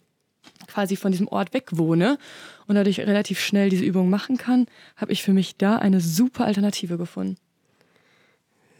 quasi 0.66 0.94
von 0.94 1.10
diesem 1.10 1.28
Ort 1.28 1.54
weg 1.54 1.68
wohne 1.70 2.18
und 2.66 2.74
dadurch 2.74 3.00
relativ 3.00 3.40
schnell 3.40 3.70
diese 3.70 3.86
Übung 3.86 4.10
machen 4.10 4.36
kann, 4.36 4.66
habe 4.96 5.12
ich 5.12 5.22
für 5.22 5.32
mich 5.32 5.56
da 5.56 5.76
eine 5.76 6.02
super 6.02 6.44
Alternative 6.44 6.98
gefunden. 6.98 7.38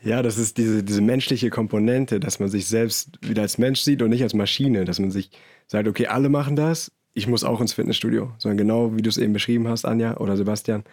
Ja, 0.03 0.23
das 0.23 0.39
ist 0.39 0.59
diese, 0.59 0.85
diese 0.85 1.01
menschliche 1.01 1.51
Komponente, 1.51 2.21
dass 2.21 2.39
man 2.39 2.49
sich 2.49 2.67
selbst 2.67 3.19
wieder 3.21 3.43
als 3.43 3.59
Mensch 3.59 3.81
sieht 3.81 4.01
und 4.01 4.11
nicht 4.11 4.23
als 4.23 4.35
Maschine, 4.35 4.85
dass 4.85 5.01
man 5.01 5.11
sich 5.11 5.31
sagt, 5.67 5.89
okay, 5.89 6.07
alle 6.07 6.29
machen 6.29 6.57
das, 6.57 6.93
ich 7.15 7.27
muss 7.27 7.43
auch 7.45 7.61
ins 7.61 7.73
Fitnessstudio, 7.73 8.33
sondern 8.39 8.59
genau 8.59 8.97
wie 8.97 9.03
du 9.03 9.09
es 9.09 9.19
eben 9.19 9.33
beschrieben 9.33 9.67
hast, 9.67 9.85
Anja 9.85 10.17
oder 10.19 10.37
Sebastian, 10.37 10.85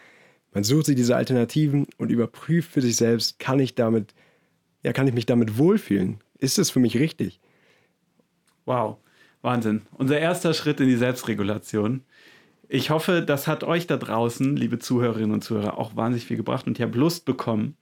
man 0.54 0.64
sucht 0.64 0.88
sich 0.88 0.96
diese 0.96 1.16
Alternativen 1.16 1.86
und 1.98 2.10
überprüft 2.10 2.72
für 2.72 2.82
sich 2.82 2.96
selbst, 2.96 3.40
kann 3.40 3.60
ich 3.60 3.76
damit, 3.76 4.16
ja, 4.84 4.94
kann 4.94 5.08
ich 5.08 5.14
mich 5.14 5.26
damit 5.26 5.58
wohlfühlen? 5.58 6.20
Ist 6.40 6.58
es 6.58 6.72
für 6.72 6.80
mich 6.80 6.98
richtig? 6.98 7.40
Wow, 8.66 8.98
Wahnsinn. 9.42 9.82
Unser 9.98 10.18
erster 10.18 10.54
Schritt 10.54 10.80
in 10.80 10.88
die 10.88 10.96
Selbstregulation. 10.96 12.04
Ich 12.68 12.90
hoffe, 12.90 13.22
das 13.22 13.48
hat 13.48 13.64
euch 13.64 13.86
da 13.86 13.98
draußen, 13.98 14.56
liebe 14.56 14.80
Zuhörerinnen 14.80 15.34
und 15.34 15.44
Zuhörer, 15.44 15.78
auch 15.78 15.96
wahnsinnig 15.96 16.26
viel 16.26 16.38
gebracht 16.38 16.66
und 16.66 16.80
ihr 16.80 16.86
habt 16.86 16.96
Lust 16.96 17.26
bekommen, 17.26 17.78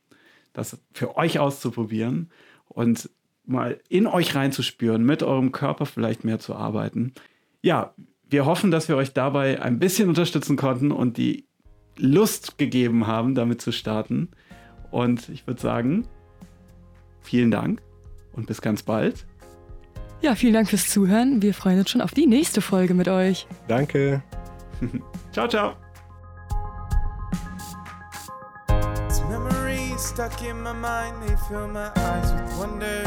das 0.54 0.80
für 0.94 1.18
euch 1.18 1.40
auszuprobieren 1.40 2.30
und 2.70 3.10
mal 3.46 3.80
in 3.90 4.08
euch 4.08 4.36
reinzuspüren, 4.36 5.04
mit 5.04 5.24
eurem 5.24 5.52
Körper 5.52 5.86
vielleicht 5.86 6.24
mehr 6.24 6.40
zu 6.40 6.56
arbeiten. 6.56 7.14
Ja, 7.62 7.94
wir 8.30 8.46
hoffen, 8.46 8.72
dass 8.72 8.88
wir 8.88 8.96
euch 8.96 9.14
dabei 9.14 9.62
ein 9.62 9.80
bisschen 9.80 10.10
unterstützen 10.10 10.56
konnten 10.56 10.92
und 10.92 11.18
die 11.18 11.46
Lust 11.98 12.58
gegeben 12.58 13.06
haben, 13.06 13.36
damit 13.36 13.62
zu 13.62 13.72
starten. 13.72 14.30
Und 14.92 15.30
ich 15.30 15.46
würde 15.46 15.62
sagen, 15.62 16.08
vielen 17.22 17.52
Dank 17.52 17.82
und 18.34 18.48
bis 18.48 18.62
ganz 18.62 18.84
bald. 18.84 19.26
Ja, 20.22 20.36
vielen 20.36 20.54
Dank 20.54 20.70
fürs 20.70 20.90
Zuhören. 20.90 21.42
Wir 21.42 21.54
freuen 21.54 21.80
uns 21.80 21.90
schon 21.90 22.02
auf 22.02 22.12
die 22.12 22.28
nächste 22.28 22.62
Folge 22.62 22.94
mit 22.94 23.08
euch. 23.08 23.46
Danke. 23.68 24.24
ciao, 25.32 25.48
ciao. 25.48 25.83
Stuck 30.14 30.44
in 30.44 30.62
my 30.62 30.74
mind, 30.74 31.24
they 31.24 31.36
fill 31.48 31.68
my 31.68 31.92
eyes 31.96 32.32
with 32.34 32.60
wonder. 32.60 33.04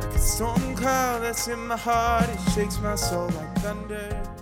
Like 0.00 0.14
a 0.14 0.18
storm 0.18 0.76
cloud 0.76 1.22
that's 1.22 1.48
in 1.48 1.58
my 1.66 1.76
heart, 1.76 2.28
it 2.28 2.52
shakes 2.52 2.78
my 2.80 2.94
soul 2.94 3.28
like 3.30 3.52
thunder. 3.58 4.35